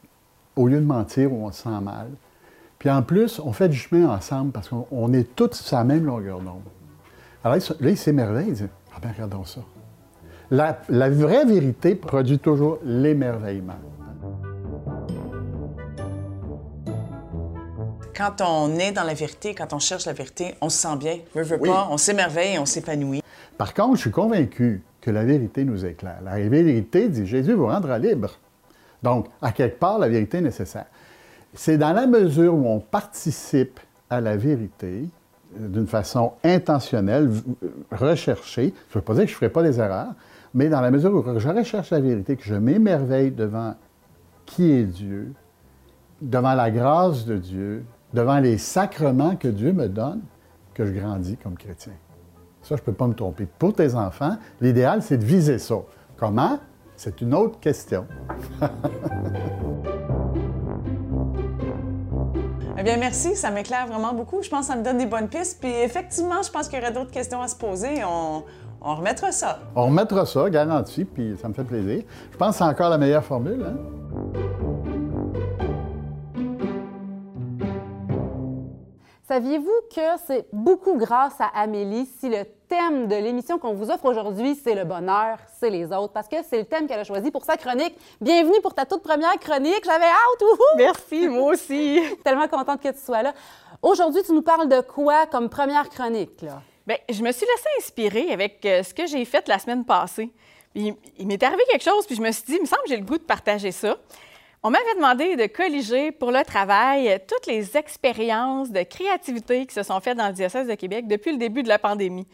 au 0.56 0.68
lieu 0.68 0.80
de 0.80 0.86
mentir 0.86 1.30
ou 1.30 1.44
on 1.44 1.52
se 1.52 1.64
sent 1.64 1.80
mal. 1.82 2.08
Puis 2.78 2.88
en 2.88 3.02
plus, 3.02 3.40
on 3.40 3.52
fait 3.52 3.68
du 3.68 3.76
chemin 3.76 4.08
ensemble 4.08 4.52
parce 4.52 4.70
qu'on 4.70 4.86
on 4.90 5.12
est 5.12 5.36
tous 5.36 5.52
sur 5.52 5.76
la 5.76 5.84
même 5.84 6.06
longueur 6.06 6.40
d'onde. 6.40 6.62
Alors 7.44 7.58
là, 7.58 7.90
ils 7.90 7.98
s'émerveillent, 7.98 8.48
ils 8.48 8.54
disent 8.54 8.68
Ah 8.96 9.00
bien, 9.02 9.12
regardons 9.12 9.44
ça. 9.44 9.60
La 10.50 11.10
vraie 11.10 11.44
vérité 11.44 11.94
produit 11.94 12.38
toujours 12.38 12.78
l'émerveillement. 12.82 13.76
Quand 18.20 18.42
on 18.46 18.78
est 18.78 18.92
dans 18.92 19.04
la 19.04 19.14
vérité, 19.14 19.54
quand 19.54 19.72
on 19.72 19.78
cherche 19.78 20.04
la 20.04 20.12
vérité, 20.12 20.54
on 20.60 20.68
se 20.68 20.76
sent 20.76 20.96
bien. 20.98 21.20
Veut, 21.34 21.42
veut 21.42 21.58
pas, 21.58 21.88
on 21.90 21.96
s'émerveille, 21.96 22.58
on 22.58 22.66
s'épanouit. 22.66 23.22
Par 23.56 23.72
contre, 23.72 23.96
je 23.96 24.02
suis 24.02 24.10
convaincu 24.10 24.82
que 25.00 25.10
la 25.10 25.24
vérité 25.24 25.64
nous 25.64 25.86
éclaire. 25.86 26.18
La 26.22 26.36
vérité 26.46 27.08
dit 27.08 27.26
Jésus 27.26 27.54
vous 27.54 27.68
rendra 27.68 27.98
libre. 27.98 28.32
Donc, 29.02 29.28
à 29.40 29.52
quelque 29.52 29.78
part, 29.78 29.98
la 29.98 30.10
vérité 30.10 30.36
est 30.36 30.42
nécessaire. 30.42 30.84
C'est 31.54 31.78
dans 31.78 31.94
la 31.94 32.06
mesure 32.06 32.52
où 32.52 32.66
on 32.68 32.78
participe 32.78 33.80
à 34.10 34.20
la 34.20 34.36
vérité 34.36 35.06
euh, 35.58 35.68
d'une 35.68 35.86
façon 35.86 36.34
intentionnelle, 36.44 37.30
euh, 37.62 37.68
recherchée. 37.90 38.74
Je 38.90 38.98
ne 38.98 39.00
veux 39.00 39.04
pas 39.04 39.14
dire 39.14 39.22
que 39.22 39.30
je 39.30 39.34
ne 39.34 39.38
ferai 39.38 39.48
pas 39.48 39.62
des 39.62 39.80
erreurs, 39.80 40.12
mais 40.52 40.68
dans 40.68 40.82
la 40.82 40.90
mesure 40.90 41.14
où 41.14 41.38
je 41.38 41.48
recherche 41.48 41.88
la 41.88 42.00
vérité, 42.00 42.36
que 42.36 42.44
je 42.44 42.54
m'émerveille 42.54 43.30
devant 43.30 43.76
qui 44.44 44.72
est 44.72 44.84
Dieu, 44.84 45.32
devant 46.20 46.52
la 46.52 46.70
grâce 46.70 47.24
de 47.24 47.38
Dieu, 47.38 47.82
devant 48.12 48.38
les 48.38 48.58
sacrements 48.58 49.36
que 49.36 49.48
Dieu 49.48 49.72
me 49.72 49.88
donne, 49.88 50.22
que 50.74 50.84
je 50.84 50.92
grandis 50.92 51.36
comme 51.36 51.56
chrétien. 51.56 51.92
Ça, 52.62 52.76
je 52.76 52.82
ne 52.82 52.84
peux 52.84 52.92
pas 52.92 53.06
me 53.06 53.14
tromper. 53.14 53.46
Pour 53.58 53.74
tes 53.74 53.94
enfants, 53.94 54.36
l'idéal, 54.60 55.02
c'est 55.02 55.18
de 55.18 55.24
viser 55.24 55.58
ça. 55.58 55.76
Comment? 56.16 56.58
C'est 56.96 57.20
une 57.20 57.34
autre 57.34 57.58
question. 57.60 58.06
Eh 62.78 62.82
bien, 62.82 62.96
merci, 62.96 63.36
ça 63.36 63.50
m'éclaire 63.50 63.86
vraiment 63.86 64.14
beaucoup. 64.14 64.42
Je 64.42 64.48
pense 64.48 64.60
que 64.60 64.72
ça 64.72 64.78
me 64.78 64.82
donne 64.82 64.96
des 64.96 65.04
bonnes 65.04 65.28
pistes. 65.28 65.58
Puis 65.60 65.70
effectivement, 65.70 66.42
je 66.42 66.50
pense 66.50 66.66
qu'il 66.66 66.78
y 66.78 66.82
aurait 66.82 66.92
d'autres 66.92 67.10
questions 67.10 67.42
à 67.42 67.46
se 67.46 67.54
poser. 67.54 68.02
On, 68.06 68.42
on 68.80 68.94
remettra 68.94 69.32
ça. 69.32 69.58
On 69.76 69.84
remettra 69.84 70.24
ça, 70.24 70.48
garanti, 70.48 71.04
puis 71.04 71.36
ça 71.40 71.48
me 71.48 71.52
fait 71.52 71.64
plaisir. 71.64 72.02
Je 72.32 72.36
pense 72.38 72.52
que 72.52 72.56
c'est 72.56 72.64
encore 72.64 72.88
la 72.88 72.96
meilleure 72.96 73.22
formule. 73.22 73.62
Hein? 73.62 73.99
Saviez-vous 79.30 79.70
que 79.94 80.00
c'est 80.26 80.44
beaucoup 80.52 80.96
grâce 80.96 81.40
à 81.40 81.46
Amélie 81.54 82.08
si 82.18 82.28
le 82.28 82.44
thème 82.68 83.06
de 83.06 83.14
l'émission 83.14 83.60
qu'on 83.60 83.74
vous 83.74 83.88
offre 83.88 84.06
aujourd'hui, 84.06 84.56
c'est 84.60 84.74
le 84.74 84.82
bonheur, 84.82 85.38
c'est 85.60 85.70
les 85.70 85.92
autres, 85.92 86.12
parce 86.12 86.26
que 86.26 86.34
c'est 86.42 86.58
le 86.58 86.64
thème 86.64 86.88
qu'elle 86.88 86.98
a 86.98 87.04
choisi 87.04 87.30
pour 87.30 87.44
sa 87.44 87.56
chronique. 87.56 87.94
Bienvenue 88.20 88.60
pour 88.60 88.74
ta 88.74 88.86
toute 88.86 89.04
première 89.04 89.38
chronique. 89.38 89.84
J'avais 89.84 90.06
hâte. 90.06 90.42
wouhou! 90.42 90.76
Merci, 90.78 91.28
moi 91.28 91.52
aussi. 91.52 92.00
Tellement 92.24 92.48
contente 92.48 92.82
que 92.82 92.88
tu 92.88 92.98
sois 92.98 93.22
là. 93.22 93.32
Aujourd'hui, 93.82 94.20
tu 94.24 94.32
nous 94.32 94.42
parles 94.42 94.68
de 94.68 94.80
quoi 94.80 95.26
comme 95.26 95.48
première 95.48 95.88
chronique, 95.90 96.42
là? 96.42 96.60
Bien, 96.84 96.96
je 97.08 97.22
me 97.22 97.30
suis 97.30 97.46
laissée 97.46 97.68
inspirer 97.78 98.32
avec 98.32 98.66
euh, 98.66 98.82
ce 98.82 98.92
que 98.92 99.06
j'ai 99.06 99.24
fait 99.24 99.46
la 99.46 99.60
semaine 99.60 99.84
passée. 99.84 100.32
Puis, 100.74 100.92
il 101.18 101.28
m'est 101.28 101.40
arrivé 101.40 101.62
quelque 101.70 101.84
chose, 101.84 102.04
puis 102.04 102.16
je 102.16 102.20
me 102.20 102.32
suis 102.32 102.42
dit, 102.46 102.54
il 102.56 102.62
me 102.62 102.66
semble 102.66 102.82
que 102.82 102.88
j'ai 102.88 102.96
le 102.96 103.06
goût 103.06 103.18
de 103.18 103.22
partager 103.22 103.70
ça. 103.70 103.96
On 104.62 104.70
m'avait 104.70 104.94
demandé 104.94 105.36
de 105.36 105.46
colliger 105.46 106.12
pour 106.12 106.30
le 106.30 106.44
travail 106.44 107.18
toutes 107.26 107.46
les 107.46 107.78
expériences 107.78 108.70
de 108.70 108.82
créativité 108.82 109.64
qui 109.64 109.72
se 109.72 109.82
sont 109.82 109.98
faites 110.00 110.18
dans 110.18 110.26
le 110.26 110.34
diocèse 110.34 110.68
de 110.68 110.74
Québec 110.74 111.06
depuis 111.08 111.32
le 111.32 111.38
début 111.38 111.62
de 111.62 111.68
la 111.68 111.78
pandémie. 111.78 112.26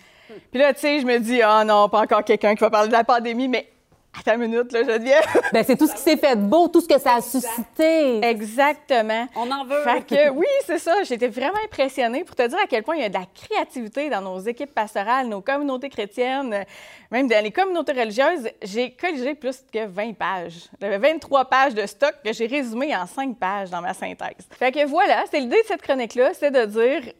Puis 0.51 0.59
là, 0.61 0.75
tu 0.75 0.81
sais, 0.81 0.99
je 1.01 1.07
me 1.07 1.19
dis, 1.21 1.41
ah 1.41 1.65
non, 1.65 1.89
pas 1.89 2.01
encore 2.01 2.25
quelqu'un 2.25 2.57
qui 2.57 2.61
va 2.63 2.71
parler 2.71 2.89
de 2.89 2.93
la 2.93 3.05
pandémie, 3.05 3.47
mais 3.47 3.69
attends 4.19 4.35
une 4.35 4.51
minute, 4.51 4.73
là, 4.73 4.83
Geneviève. 4.83 5.25
Ben, 5.53 5.65
c'est 5.65 5.77
tout 5.77 5.87
ce 5.87 5.95
qui 5.95 6.01
s'est 6.01 6.17
fait 6.17 6.37
de 6.37 6.43
beau, 6.43 6.69
tout 6.69 6.81
ce 6.81 6.89
que 6.89 6.99
ça 6.99 7.15
a 7.15 7.21
suscité. 7.21 8.25
Exactement. 8.25 9.27
On 9.37 9.51
en 9.51 9.65
veut. 9.65 9.83
Fait 9.83 10.03
que 10.03 10.31
oui, 10.31 10.47
c'est 10.67 10.79
ça. 10.79 11.03
J'étais 11.05 11.29
vraiment 11.29 11.59
impressionnée 11.65 12.25
pour 12.25 12.35
te 12.35 12.47
dire 12.47 12.59
à 12.63 12.67
quel 12.67 12.83
point 12.83 12.97
il 12.97 13.03
y 13.03 13.05
a 13.05 13.09
de 13.09 13.15
la 13.15 13.27
créativité 13.35 14.11
dans 14.11 14.21
nos 14.21 14.39
équipes 14.41 14.75
pastorales, 14.75 15.29
nos 15.29 15.41
communautés 15.41 15.89
chrétiennes, 15.89 16.53
euh, 16.53 16.65
même 17.11 17.29
dans 17.29 17.43
les 17.43 17.53
communautés 17.53 17.93
religieuses. 17.93 18.51
J'ai 18.63 18.91
colligé 18.91 19.35
plus 19.35 19.63
que 19.73 19.87
20 19.87 20.15
pages. 20.15 20.69
J'avais 20.81 20.99
23 20.99 21.45
pages 21.47 21.75
de 21.75 21.87
stock 21.87 22.15
que 22.25 22.33
j'ai 22.33 22.47
résumé 22.47 22.95
en 22.97 23.07
5 23.07 23.37
pages 23.39 23.71
dans 23.71 23.81
ma 23.81 23.95
synthèse. 23.95 24.47
Fait 24.51 24.73
que 24.73 24.85
voilà, 24.87 25.25
c'est 25.31 25.41
l'idée 25.41 25.63
de 25.63 25.67
cette 25.67 25.83
chronique-là, 25.83 26.31
c'est 26.35 26.51
de 26.51 26.65
dire 26.65 27.13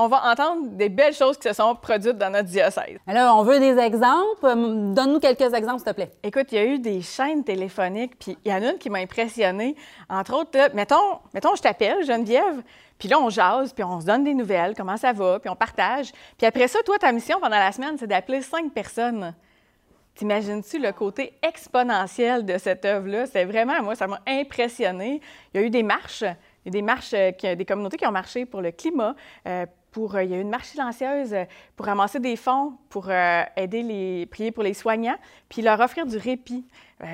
on 0.00 0.08
va 0.08 0.30
entendre 0.30 0.68
des 0.70 0.88
belles 0.88 1.14
choses 1.14 1.36
qui 1.36 1.48
se 1.48 1.54
sont 1.54 1.74
produites 1.74 2.16
dans 2.16 2.30
notre 2.30 2.48
diocèse. 2.48 2.98
Alors, 3.06 3.38
on 3.38 3.42
veut 3.42 3.58
des 3.58 3.78
exemples. 3.78 4.40
Donne-nous 4.42 5.20
quelques 5.20 5.52
exemples, 5.52 5.78
s'il 5.78 5.88
te 5.88 5.92
plaît. 5.92 6.10
Écoute, 6.22 6.46
il 6.52 6.54
y 6.54 6.58
a 6.58 6.64
eu 6.64 6.78
des 6.78 7.02
chaînes 7.02 7.44
téléphoniques, 7.44 8.18
puis 8.18 8.38
il 8.44 8.50
y 8.50 8.54
en 8.54 8.62
a 8.62 8.72
une 8.72 8.78
qui 8.78 8.88
m'a 8.90 8.98
impressionnée. 8.98 9.76
Entre 10.08 10.34
autres, 10.34 10.56
là, 10.56 10.68
mettons, 10.74 11.18
mettons, 11.34 11.54
je 11.54 11.62
t'appelle, 11.62 12.04
Geneviève, 12.04 12.62
puis 12.98 13.08
là, 13.08 13.18
on 13.18 13.30
jase, 13.30 13.72
puis 13.72 13.84
on 13.84 14.00
se 14.00 14.06
donne 14.06 14.24
des 14.24 14.34
nouvelles, 14.34 14.74
comment 14.76 14.96
ça 14.96 15.12
va, 15.12 15.38
puis 15.38 15.48
on 15.50 15.56
partage. 15.56 16.12
Puis 16.36 16.46
après 16.46 16.68
ça, 16.68 16.80
toi, 16.84 16.98
ta 16.98 17.12
mission 17.12 17.38
pendant 17.40 17.58
la 17.58 17.72
semaine, 17.72 17.96
c'est 17.98 18.06
d'appeler 18.06 18.42
cinq 18.42 18.72
personnes. 18.72 19.34
T'imagines-tu 20.14 20.78
le 20.78 20.92
côté 20.92 21.32
exponentiel 21.42 22.44
de 22.44 22.58
cette 22.58 22.84
œuvre-là? 22.84 23.26
C'est 23.26 23.44
vraiment, 23.44 23.80
moi, 23.82 23.94
ça 23.94 24.06
m'a 24.06 24.20
impressionné. 24.26 25.20
Il 25.54 25.60
y 25.60 25.64
a 25.64 25.66
eu 25.66 25.70
des 25.70 25.82
marches, 25.82 26.22
il 26.22 26.66
y 26.66 26.68
a 26.68 26.72
des 26.72 26.82
marches, 26.82 27.14
euh, 27.14 27.30
qui- 27.30 27.56
des 27.56 27.64
communautés 27.64 27.96
qui 27.96 28.06
ont 28.06 28.12
marché 28.12 28.44
pour 28.44 28.60
le 28.60 28.70
climat, 28.70 29.14
euh, 29.46 29.64
pour, 29.90 30.14
euh, 30.14 30.24
il 30.24 30.30
y 30.30 30.34
a 30.34 30.38
eu 30.38 30.40
une 30.40 30.50
marche 30.50 30.68
silencieuse 30.68 31.34
euh, 31.34 31.44
pour 31.76 31.86
ramasser 31.86 32.20
des 32.20 32.36
fonds, 32.36 32.74
pour 32.88 33.06
euh, 33.08 33.42
aider 33.56 33.82
les, 33.82 34.26
prier 34.26 34.52
pour 34.52 34.62
les 34.62 34.74
soignants, 34.74 35.16
puis 35.48 35.62
leur 35.62 35.80
offrir 35.80 36.06
du 36.06 36.16
répit. 36.16 36.64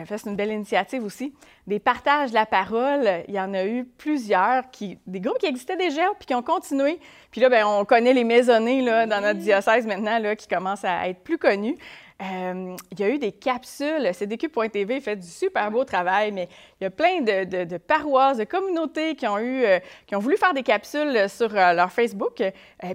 C'est 0.09 0.27
une 0.27 0.35
belle 0.35 0.51
initiative 0.51 1.05
aussi. 1.05 1.33
Des 1.69 1.79
partages 1.79 2.31
de 2.31 2.35
la 2.35 2.45
parole, 2.45 3.09
il 3.29 3.35
y 3.35 3.39
en 3.39 3.55
a 3.55 3.65
eu 3.65 3.85
plusieurs, 3.85 4.69
qui, 4.73 4.99
des 5.07 5.21
groupes 5.21 5.39
qui 5.39 5.47
existaient 5.47 5.77
déjà, 5.77 6.03
puis 6.19 6.27
qui 6.27 6.35
ont 6.35 6.43
continué. 6.43 6.99
Puis 7.31 7.41
là, 7.41 7.49
ben, 7.49 7.65
on 7.65 7.85
connaît 7.85 8.13
les 8.13 8.25
maisonnées 8.25 8.83
là, 8.83 9.07
dans 9.07 9.21
notre 9.21 9.39
diocèse 9.39 9.87
maintenant, 9.87 10.19
là, 10.19 10.35
qui 10.35 10.49
commencent 10.49 10.85
à 10.85 11.09
être 11.09 11.21
plus 11.21 11.39
connus. 11.39 11.77
Euh, 12.23 12.77
il 12.93 13.01
y 13.01 13.05
a 13.05 13.11
eu 13.11 13.19
des 13.19 13.33
capsules. 13.33 14.13
CDQ.tv 14.13 15.01
fait 15.01 15.17
du 15.17 15.27
super 15.27 15.71
beau 15.71 15.85
travail, 15.85 16.33
mais 16.33 16.49
il 16.81 16.85
y 16.85 16.87
a 16.87 16.91
plein 16.91 17.21
de, 17.21 17.77
paroisses, 17.77 18.39
de 18.39 18.45
communautés 18.45 19.15
qui 19.15 19.27
ont, 19.27 19.39
eu, 19.39 19.65
euh, 19.65 19.79
qui 20.07 20.17
ont 20.17 20.19
voulu 20.19 20.37
faire 20.37 20.55
des 20.55 20.63
capsules 20.63 21.29
sur 21.29 21.55
euh, 21.55 21.73
leur 21.73 21.93
Facebook. 21.93 22.43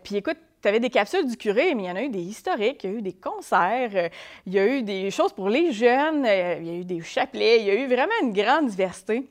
Puis 0.03 0.15
écoute, 0.15 0.38
tu 0.62 0.67
avais 0.67 0.79
des 0.79 0.89
capsules 0.89 1.27
du 1.27 1.38
curé, 1.38 1.75
mais 1.75 1.84
il 1.84 1.88
y 1.88 1.91
en 1.91 1.95
a 1.95 2.03
eu 2.03 2.10
des 2.10 2.21
historiques, 2.21 2.84
il 2.84 2.91
y 2.91 2.93
a 2.93 2.97
eu 2.97 3.01
des 3.01 3.13
concerts, 3.13 4.10
il 4.45 4.53
y 4.53 4.60
a 4.60 4.67
eu 4.67 4.84
des 4.84 5.10
choses 5.10 5.34
pour 5.34 5.49
les 5.49 5.71
jeunes, 5.71 6.23
il 6.25 6.67
y 6.67 6.69
a 6.69 6.73
eu 6.73 6.86
des 6.86 7.01
chapelets, 7.01 7.60
il 7.60 7.65
y 7.65 7.71
a 7.71 7.75
eu 7.75 7.88
vraiment 7.88 8.12
une 8.21 8.31
grande 8.31 8.67
diversité 8.67 9.25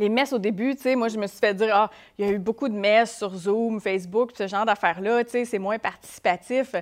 les 0.00 0.08
messes 0.08 0.32
au 0.32 0.38
début, 0.38 0.74
tu 0.74 0.82
sais, 0.82 0.96
moi, 0.96 1.08
je 1.08 1.18
me 1.18 1.26
suis 1.26 1.38
fait 1.38 1.52
dire, 1.52 1.68
ah, 1.74 1.90
il 2.18 2.26
y 2.26 2.28
a 2.28 2.32
eu 2.32 2.38
beaucoup 2.38 2.68
de 2.70 2.74
messes 2.74 3.18
sur 3.18 3.34
Zoom, 3.34 3.80
Facebook, 3.80 4.30
ce 4.34 4.46
genre 4.48 4.64
d'affaires-là, 4.64 5.22
tu 5.24 5.30
sais, 5.30 5.44
c'est 5.44 5.58
moins 5.58 5.78
participatif. 5.78 6.74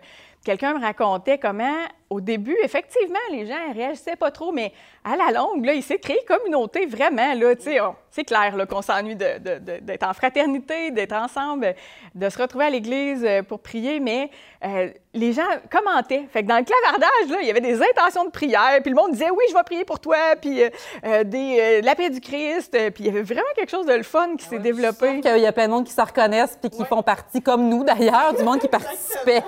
Quelqu'un 0.44 0.74
me 0.74 0.80
racontait 0.80 1.36
comment, 1.38 1.74
au 2.10 2.20
début, 2.22 2.56
effectivement, 2.62 3.18
les 3.30 3.44
gens 3.46 3.68
ne 3.68 3.74
réagissaient 3.74 4.16
pas 4.16 4.30
trop, 4.30 4.50
mais 4.50 4.72
à 5.04 5.16
la 5.16 5.30
longue, 5.38 5.64
là, 5.66 5.74
il 5.74 5.82
s'est 5.82 5.98
créé 5.98 6.18
communauté, 6.26 6.86
vraiment, 6.86 7.34
là, 7.34 7.52
on- 7.82 7.94
c'est 8.10 8.24
clair, 8.24 8.56
là, 8.56 8.64
qu'on 8.64 8.80
s'ennuie 8.80 9.14
de- 9.16 9.38
de- 9.38 9.58
de- 9.58 9.78
d'être 9.80 10.04
en 10.08 10.14
fraternité, 10.14 10.90
d'être 10.90 11.12
ensemble, 11.12 11.74
de 12.14 12.28
se 12.30 12.38
retrouver 12.40 12.64
à 12.66 12.70
l'église 12.70 13.24
euh, 13.24 13.42
pour 13.42 13.60
prier, 13.60 14.00
mais 14.00 14.30
euh, 14.64 14.88
les 15.12 15.32
gens 15.34 15.42
commentaient. 15.70 16.24
Fait 16.32 16.42
que 16.42 16.48
dans 16.48 16.56
le 16.58 16.64
clavardage, 16.64 17.30
là, 17.30 17.38
il 17.42 17.46
y 17.46 17.50
avait 17.50 17.60
des 17.60 17.82
intentions 17.82 18.24
de 18.24 18.30
prière, 18.30 18.78
puis 18.82 18.90
le 18.90 18.96
monde 18.96 19.12
disait, 19.12 19.30
oui, 19.30 19.44
je 19.50 19.54
vais 19.54 19.62
prier 19.64 19.84
pour 19.84 20.00
toi, 20.00 20.16
puis 20.40 20.62
euh, 21.04 21.24
des, 21.24 21.82
la 21.82 21.94
paix 21.94 22.08
du 22.10 22.20
Christ, 22.20 22.72
puis 22.94 23.04
il 23.04 23.06
y 23.06 23.10
avait 23.10 23.22
vraiment 23.22 23.42
quelque 23.54 23.70
chose 23.70 23.86
de 23.86 23.92
le 23.94 24.02
fun 24.02 24.36
qui 24.36 24.46
s'est 24.46 24.58
développé. 24.60 25.20
Il 25.24 25.42
y 25.42 25.46
a 25.46 25.52
plein 25.52 25.66
de 25.66 25.72
monde 25.72 25.84
qui 25.84 25.92
se 25.92 26.00
reconnaissent 26.00 26.56
puis 26.60 26.70
qui 26.70 26.84
font 26.86 27.02
partie, 27.02 27.42
comme 27.42 27.68
nous 27.68 27.84
d'ailleurs, 27.84 28.32
du 28.34 28.42
monde 28.44 28.60
qui 28.60 28.68
participait. 28.78 29.42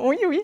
oui, 0.00 0.18
oui. 0.28 0.35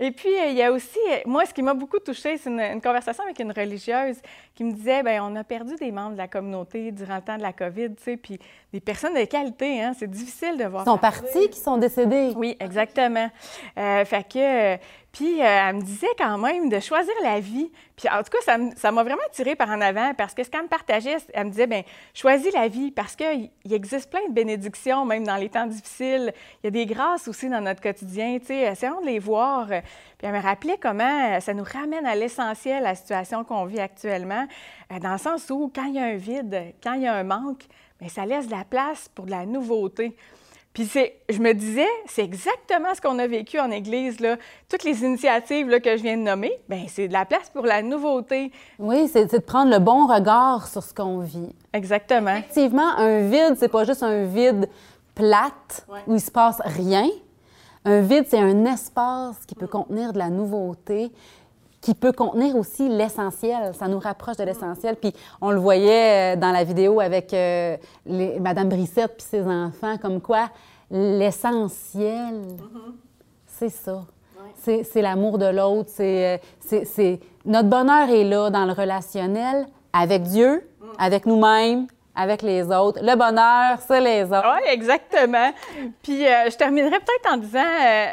Et 0.00 0.10
puis, 0.10 0.28
euh, 0.28 0.46
il 0.46 0.56
y 0.56 0.62
a 0.62 0.72
aussi, 0.72 0.98
moi, 1.24 1.44
ce 1.46 1.54
qui 1.54 1.62
m'a 1.62 1.74
beaucoup 1.74 1.98
touchée, 1.98 2.36
c'est 2.36 2.50
une, 2.50 2.60
une 2.60 2.80
conversation 2.80 3.24
avec 3.24 3.38
une 3.38 3.52
religieuse 3.52 4.16
qui 4.54 4.64
me 4.64 4.72
disait, 4.72 5.02
ben 5.02 5.20
on 5.22 5.36
a 5.36 5.44
perdu 5.44 5.74
des 5.76 5.92
membres 5.92 6.12
de 6.12 6.18
la 6.18 6.28
communauté 6.28 6.90
durant 6.90 7.16
le 7.16 7.22
temps 7.22 7.36
de 7.36 7.42
la 7.42 7.52
COVID, 7.52 7.94
tu 7.94 8.02
sais, 8.02 8.16
puis 8.16 8.38
des 8.72 8.80
personnes 8.80 9.14
de 9.14 9.24
qualité, 9.24 9.82
hein, 9.82 9.92
c'est 9.96 10.10
difficile 10.10 10.56
de 10.56 10.64
voir. 10.64 10.84
Ils 10.86 10.90
sont 10.90 10.98
partis, 10.98 11.48
qui 11.50 11.60
sont 11.60 11.76
décédés. 11.76 12.32
Oui, 12.36 12.56
exactement. 12.58 13.30
Euh, 13.78 14.04
fait 14.04 14.26
que, 14.26 14.76
Puis 15.16 15.40
euh, 15.40 15.46
elle 15.46 15.76
me 15.76 15.80
disait 15.80 16.14
quand 16.18 16.36
même 16.36 16.68
de 16.68 16.78
choisir 16.78 17.14
la 17.22 17.40
vie. 17.40 17.72
Puis 17.96 18.06
en 18.06 18.22
tout 18.22 18.30
cas, 18.30 18.58
ça 18.76 18.92
m'a 18.92 19.02
vraiment 19.02 19.22
tiré 19.32 19.56
par 19.56 19.70
en 19.70 19.80
avant 19.80 20.12
parce 20.12 20.34
que 20.34 20.44
ce 20.44 20.50
qu'elle 20.50 20.64
me 20.64 20.68
partageait, 20.68 21.16
elle 21.32 21.46
me 21.46 21.50
disait, 21.50 21.66
bien, 21.66 21.84
choisis 22.12 22.52
la 22.52 22.68
vie 22.68 22.90
parce 22.90 23.16
qu'il 23.16 23.48
il 23.64 23.72
existe 23.72 24.10
plein 24.10 24.28
de 24.28 24.34
bénédictions, 24.34 25.06
même 25.06 25.24
dans 25.24 25.36
les 25.36 25.48
temps 25.48 25.64
difficiles. 25.64 26.34
Il 26.62 26.66
y 26.66 26.68
a 26.68 26.70
des 26.70 26.84
grâces 26.84 27.28
aussi 27.28 27.48
dans 27.48 27.62
notre 27.62 27.80
quotidien, 27.80 28.38
tu 28.38 28.48
sais, 28.48 28.58
essayons 28.64 29.00
de 29.00 29.06
les 29.06 29.18
voir. 29.18 29.68
Puis 29.68 29.78
elle 30.22 30.34
me 30.34 30.40
rappelait 30.42 30.76
comment 30.78 31.34
euh, 31.34 31.40
ça 31.40 31.54
nous 31.54 31.64
ramène 31.64 32.04
à 32.04 32.14
l'essentiel, 32.14 32.82
la 32.82 32.94
situation 32.94 33.42
qu'on 33.42 33.64
vit 33.64 33.80
actuellement, 33.80 34.46
euh, 34.92 34.98
dans 34.98 35.12
le 35.12 35.18
sens 35.18 35.48
où 35.48 35.72
quand 35.74 35.86
il 35.86 35.94
y 35.94 35.98
a 35.98 36.04
un 36.04 36.16
vide, 36.16 36.74
quand 36.82 36.92
il 36.92 37.02
y 37.02 37.06
a 37.06 37.14
un 37.14 37.24
manque, 37.24 37.64
bien, 37.98 38.10
ça 38.10 38.26
laisse 38.26 38.48
de 38.48 38.54
la 38.54 38.64
place 38.64 39.08
pour 39.08 39.24
de 39.24 39.30
la 39.30 39.46
nouveauté. 39.46 40.14
Puis 40.76 40.90
je 41.30 41.38
me 41.38 41.54
disais, 41.54 41.88
c'est 42.06 42.22
exactement 42.22 42.94
ce 42.94 43.00
qu'on 43.00 43.18
a 43.18 43.26
vécu 43.26 43.58
en 43.58 43.70
Église, 43.70 44.20
là. 44.20 44.36
Toutes 44.68 44.84
les 44.84 45.04
initiatives 45.04 45.70
là, 45.70 45.80
que 45.80 45.96
je 45.96 46.02
viens 46.02 46.18
de 46.18 46.22
nommer, 46.22 46.52
bien, 46.68 46.84
c'est 46.86 47.08
de 47.08 47.14
la 47.14 47.24
place 47.24 47.48
pour 47.48 47.64
la 47.64 47.80
nouveauté. 47.80 48.52
Oui, 48.78 49.08
c'est 49.10 49.32
de 49.32 49.38
prendre 49.38 49.70
le 49.70 49.78
bon 49.78 50.06
regard 50.06 50.68
sur 50.68 50.82
ce 50.82 50.92
qu'on 50.92 51.20
vit. 51.20 51.54
Exactement. 51.72 52.36
Effectivement, 52.36 52.90
un 52.98 53.20
vide, 53.20 53.54
c'est 53.56 53.70
pas 53.70 53.84
juste 53.84 54.02
un 54.02 54.24
vide 54.24 54.68
plate 55.14 55.86
où 56.06 56.12
il 56.12 56.20
se 56.20 56.30
passe 56.30 56.60
rien. 56.62 57.08
Un 57.86 58.02
vide, 58.02 58.26
c'est 58.28 58.38
un 58.38 58.66
espace 58.66 59.46
qui 59.46 59.54
peut 59.54 59.68
contenir 59.68 60.12
de 60.12 60.18
la 60.18 60.28
nouveauté, 60.28 61.10
qui 61.86 61.94
peut 61.94 62.10
contenir 62.10 62.56
aussi 62.56 62.88
l'essentiel. 62.88 63.72
Ça 63.78 63.86
nous 63.86 64.00
rapproche 64.00 64.36
de 64.38 64.42
l'essentiel. 64.42 64.96
Puis 64.96 65.12
on 65.40 65.52
le 65.52 65.58
voyait 65.60 66.34
euh, 66.34 66.36
dans 66.36 66.50
la 66.50 66.64
vidéo 66.64 66.98
avec 67.00 67.32
euh, 67.32 67.76
les- 68.06 68.40
Madame 68.40 68.68
Brissette 68.68 69.16
puis 69.16 69.26
ses 69.30 69.42
enfants, 69.46 69.96
comme 70.02 70.20
quoi 70.20 70.48
l'essentiel, 70.90 72.42
c'est 73.46 73.68
ça. 73.68 74.02
C'est 74.56 74.82
c'est 74.84 75.02
l'amour 75.02 75.38
de 75.38 75.46
l'autre. 75.46 75.90
C'est, 75.92 76.40
euh, 76.70 76.80
c'est- 76.84 77.20
Notre 77.44 77.68
bonheur 77.68 78.08
est 78.10 78.24
là 78.24 78.50
dans 78.50 78.64
le 78.64 78.72
relationnel 78.72 79.66
avec 79.92 80.24
Dieu, 80.24 80.68
avec 80.98 81.24
nous-mêmes, 81.26 81.86
avec 82.16 82.42
les 82.42 82.64
autres. 82.72 82.98
Le 83.02 83.14
bonheur, 83.16 83.78
c'est 83.86 84.00
les 84.00 84.24
autres. 84.24 84.44
Oui, 84.56 84.68
exactement. 84.72 85.52
Puis 86.02 86.26
euh, 86.26 86.50
je 86.50 86.56
terminerai 86.56 86.98
peut-être 86.98 87.32
en 87.32 87.36
disant, 87.36 87.58
euh, 87.60 88.06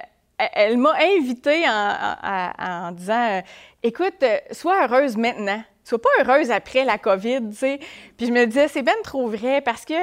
elle- 0.53 0.77
m'a 0.77 0.93
invitée 1.19 1.63
en, 1.67 2.91
disant, 2.91 3.37
euh, 3.37 3.41
écoute, 3.81 4.21
euh, 4.23 4.37
sois 4.51 4.85
heureuse 4.85 5.17
maintenant. 5.17 5.61
Sois 5.83 6.01
pas 6.01 6.09
heureuse 6.21 6.49
après 6.51 6.85
la 6.85 6.97
COVID, 6.97 7.49
tu 7.49 7.55
sais. 7.55 7.79
Puis 8.17 8.27
je 8.27 8.31
me 8.31 8.45
disais, 8.45 8.67
c'est 8.67 8.83
bien 8.83 8.93
trop 9.03 9.27
vrai 9.27 9.61
parce 9.61 9.83
que 9.85 9.93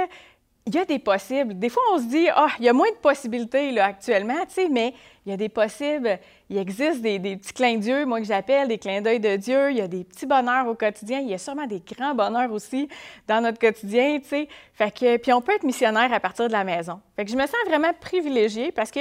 il 0.66 0.74
y 0.74 0.78
a 0.78 0.84
des 0.84 0.98
possibles. 0.98 1.58
Des 1.58 1.70
fois, 1.70 1.82
on 1.94 1.98
se 1.98 2.04
dit, 2.04 2.28
ah, 2.34 2.48
il 2.58 2.66
y 2.66 2.68
a 2.68 2.74
moins 2.74 2.90
de 2.90 2.96
possibilités 2.96 3.72
là, 3.72 3.86
actuellement, 3.86 4.44
tu 4.46 4.54
sais, 4.54 4.68
mais 4.68 4.92
il 5.24 5.30
y 5.30 5.32
a 5.32 5.36
des 5.38 5.48
possibles. 5.48 6.18
Il 6.50 6.58
existe 6.58 7.00
des, 7.00 7.18
des 7.18 7.36
petits 7.38 7.54
clins 7.54 7.76
d'yeux, 7.78 8.04
moi 8.04 8.20
que 8.20 8.26
j'appelle 8.26 8.68
des 8.68 8.76
clins 8.78 9.00
d'œil 9.00 9.20
de 9.20 9.36
Dieu. 9.36 9.70
Il 9.70 9.78
y 9.78 9.80
a 9.80 9.88
des 9.88 10.04
petits 10.04 10.26
bonheurs 10.26 10.68
au 10.68 10.74
quotidien. 10.74 11.20
Il 11.20 11.30
y 11.30 11.34
a 11.34 11.38
sûrement 11.38 11.66
des 11.66 11.80
grands 11.80 12.14
bonheurs 12.14 12.52
aussi 12.52 12.88
dans 13.26 13.40
notre 13.40 13.58
quotidien, 13.58 14.18
tu 14.20 14.28
sais. 14.28 14.48
Fait 14.74 14.90
que, 14.94 15.16
puis 15.16 15.32
on 15.32 15.40
peut 15.40 15.54
être 15.54 15.64
missionnaire 15.64 16.12
à 16.12 16.20
partir 16.20 16.46
de 16.46 16.52
la 16.52 16.62
maison. 16.62 17.00
Fait 17.16 17.24
que 17.24 17.30
je 17.30 17.36
me 17.36 17.46
sens 17.46 17.56
vraiment 17.66 17.92
privilégiée 17.98 18.70
parce 18.70 18.90
que 18.90 19.00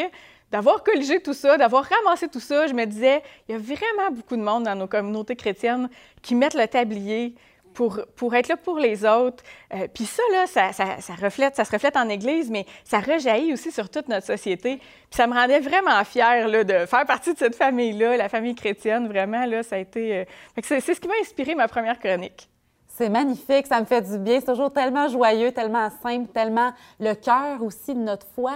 d'avoir 0.51 0.83
colligé 0.83 1.21
tout 1.21 1.33
ça, 1.33 1.57
d'avoir 1.57 1.83
ramassé 1.85 2.27
tout 2.27 2.39
ça, 2.39 2.67
je 2.67 2.73
me 2.73 2.85
disais, 2.85 3.21
il 3.47 3.53
y 3.53 3.55
a 3.55 3.59
vraiment 3.59 4.11
beaucoup 4.11 4.35
de 4.35 4.41
monde 4.41 4.63
dans 4.63 4.75
nos 4.75 4.87
communautés 4.87 5.35
chrétiennes 5.35 5.89
qui 6.21 6.35
mettent 6.35 6.55
le 6.55 6.67
tablier 6.67 7.35
pour, 7.73 7.99
pour 8.15 8.33
être 8.33 8.47
là 8.47 8.57
pour 8.57 8.79
les 8.79 9.05
autres. 9.05 9.43
Euh, 9.75 9.87
Puis 9.93 10.05
ça, 10.05 10.23
là, 10.31 10.47
ça, 10.47 10.73
ça- 10.73 10.99
ça 10.99 11.13
reflète, 11.13 11.55
ça 11.55 11.63
se 11.65 11.71
reflète 11.71 11.95
en 11.95 12.09
Église, 12.09 12.49
mais 12.49 12.65
ça 12.83 12.99
rejaillit 12.99 13.53
aussi 13.53 13.71
sur 13.71 13.89
toute 13.89 14.09
notre 14.09 14.25
société. 14.25 14.77
Puis 14.77 14.85
ça 15.11 15.27
me 15.27 15.33
rendait 15.35 15.59
vraiment 15.59 16.03
fière 16.03 16.47
là, 16.47 16.63
de 16.63 16.85
faire 16.87 17.05
partie 17.05 17.31
de 17.33 17.37
cette 17.37 17.55
famille-là, 17.55 18.17
la 18.17 18.27
famille 18.27 18.55
chrétienne, 18.55 19.07
vraiment, 19.07 19.45
là, 19.45 19.61
ça 19.61 19.75
a 19.75 19.79
été... 19.79 20.17
euh, 20.17 20.25
C'est 20.63 20.79
c'est 20.81 20.95
ce 20.95 20.99
qui 20.99 21.07
m'a 21.07 21.13
inspiré 21.21 21.53
ma 21.53 21.67
première 21.67 21.99
chronique. 21.99 22.49
C'est 22.87 23.07
magnifique, 23.09 23.67
ça 23.67 23.79
me 23.79 23.85
fait 23.85 24.01
du 24.01 24.17
bien. 24.17 24.39
C'est 24.39 24.47
toujours 24.47 24.73
tellement 24.73 25.07
joyeux, 25.07 25.51
tellement 25.53 25.89
simple, 26.03 26.27
tellement 26.33 26.73
le 26.99 27.13
cœur 27.13 27.63
aussi 27.63 27.93
de 27.93 27.99
notre 27.99 28.25
foi. 28.35 28.53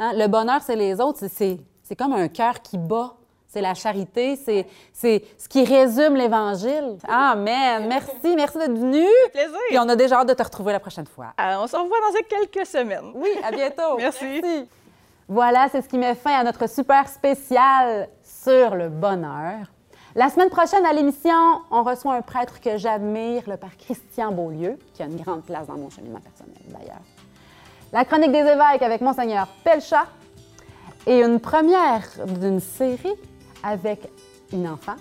Hein, 0.00 0.12
Le 0.16 0.26
bonheur, 0.26 0.60
c'est 0.62 0.74
les 0.76 1.00
autres. 1.00 1.20
C'est- 1.28 1.58
comme 1.96 2.12
un 2.12 2.28
cœur 2.28 2.60
qui 2.62 2.78
bat. 2.78 3.14
C'est 3.48 3.60
la 3.60 3.74
charité, 3.74 4.36
c'est 4.36 4.64
ce 4.94 5.48
qui 5.48 5.64
résume 5.64 6.14
l'Évangile. 6.14 6.96
Amen. 7.08 7.86
Merci, 7.88 8.36
merci 8.36 8.58
d'être 8.58 8.78
venu. 8.78 9.04
Plaisir. 9.32 9.58
Puis 9.68 9.76
on 9.80 9.88
a 9.88 9.96
déjà 9.96 10.20
hâte 10.20 10.28
de 10.28 10.34
te 10.34 10.42
retrouver 10.44 10.70
la 10.72 10.78
prochaine 10.78 11.06
fois. 11.06 11.32
Euh, 11.40 11.56
on 11.60 11.66
se 11.66 11.74
revoit 11.74 11.96
dans 11.98 12.22
quelques 12.28 12.64
semaines. 12.64 13.10
Oui, 13.16 13.30
à 13.42 13.50
bientôt. 13.50 13.96
Merci. 13.98 14.40
Voilà, 15.28 15.68
c'est 15.68 15.82
ce 15.82 15.88
qui 15.88 15.98
met 15.98 16.14
fin 16.14 16.30
à 16.38 16.44
notre 16.44 16.68
super 16.68 17.08
spécial 17.08 18.08
sur 18.22 18.76
le 18.76 18.88
bonheur. 18.88 19.66
La 20.14 20.28
semaine 20.28 20.48
prochaine 20.50 20.86
à 20.86 20.92
l'émission, 20.92 21.60
on 21.72 21.82
reçoit 21.82 22.14
un 22.14 22.22
prêtre 22.22 22.60
que 22.60 22.76
j'admire, 22.76 23.42
le 23.48 23.56
père 23.56 23.76
Christian 23.76 24.30
Beaulieu, 24.30 24.78
qui 24.94 25.02
a 25.02 25.06
une 25.06 25.16
grande 25.20 25.42
place 25.42 25.66
dans 25.66 25.76
mon 25.76 25.90
cheminement 25.90 26.20
personnel 26.20 26.62
d'ailleurs. 26.68 27.02
La 27.92 28.04
chronique 28.04 28.30
des 28.30 28.38
évêques 28.38 28.82
avec 28.82 29.00
Monseigneur 29.00 29.48
Pelchat 29.64 30.06
et 31.08 31.22
une 31.22 31.40
première 31.40 32.06
d'une 32.38 32.60
série 32.60 33.16
avec 33.64 34.08
une 34.52 34.68
enfant, 34.68 34.94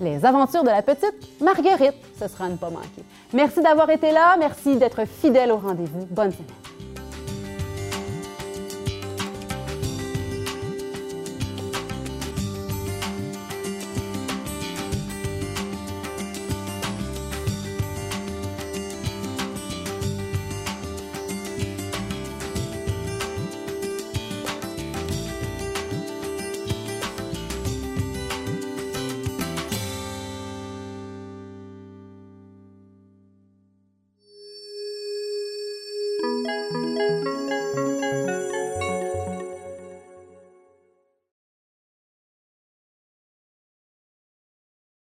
Les 0.00 0.24
aventures 0.24 0.62
de 0.62 0.68
la 0.68 0.80
petite 0.80 1.40
Marguerite. 1.40 1.96
Ce 2.18 2.28
sera 2.28 2.46
à 2.46 2.48
ne 2.48 2.56
pas 2.56 2.70
manquer. 2.70 3.04
Merci 3.34 3.60
d'avoir 3.60 3.90
été 3.90 4.10
là, 4.10 4.36
merci 4.38 4.76
d'être 4.76 5.04
fidèle 5.06 5.52
au 5.52 5.58
rendez-vous. 5.58 6.06
Bonne 6.06 6.32
semaine. 6.32 6.67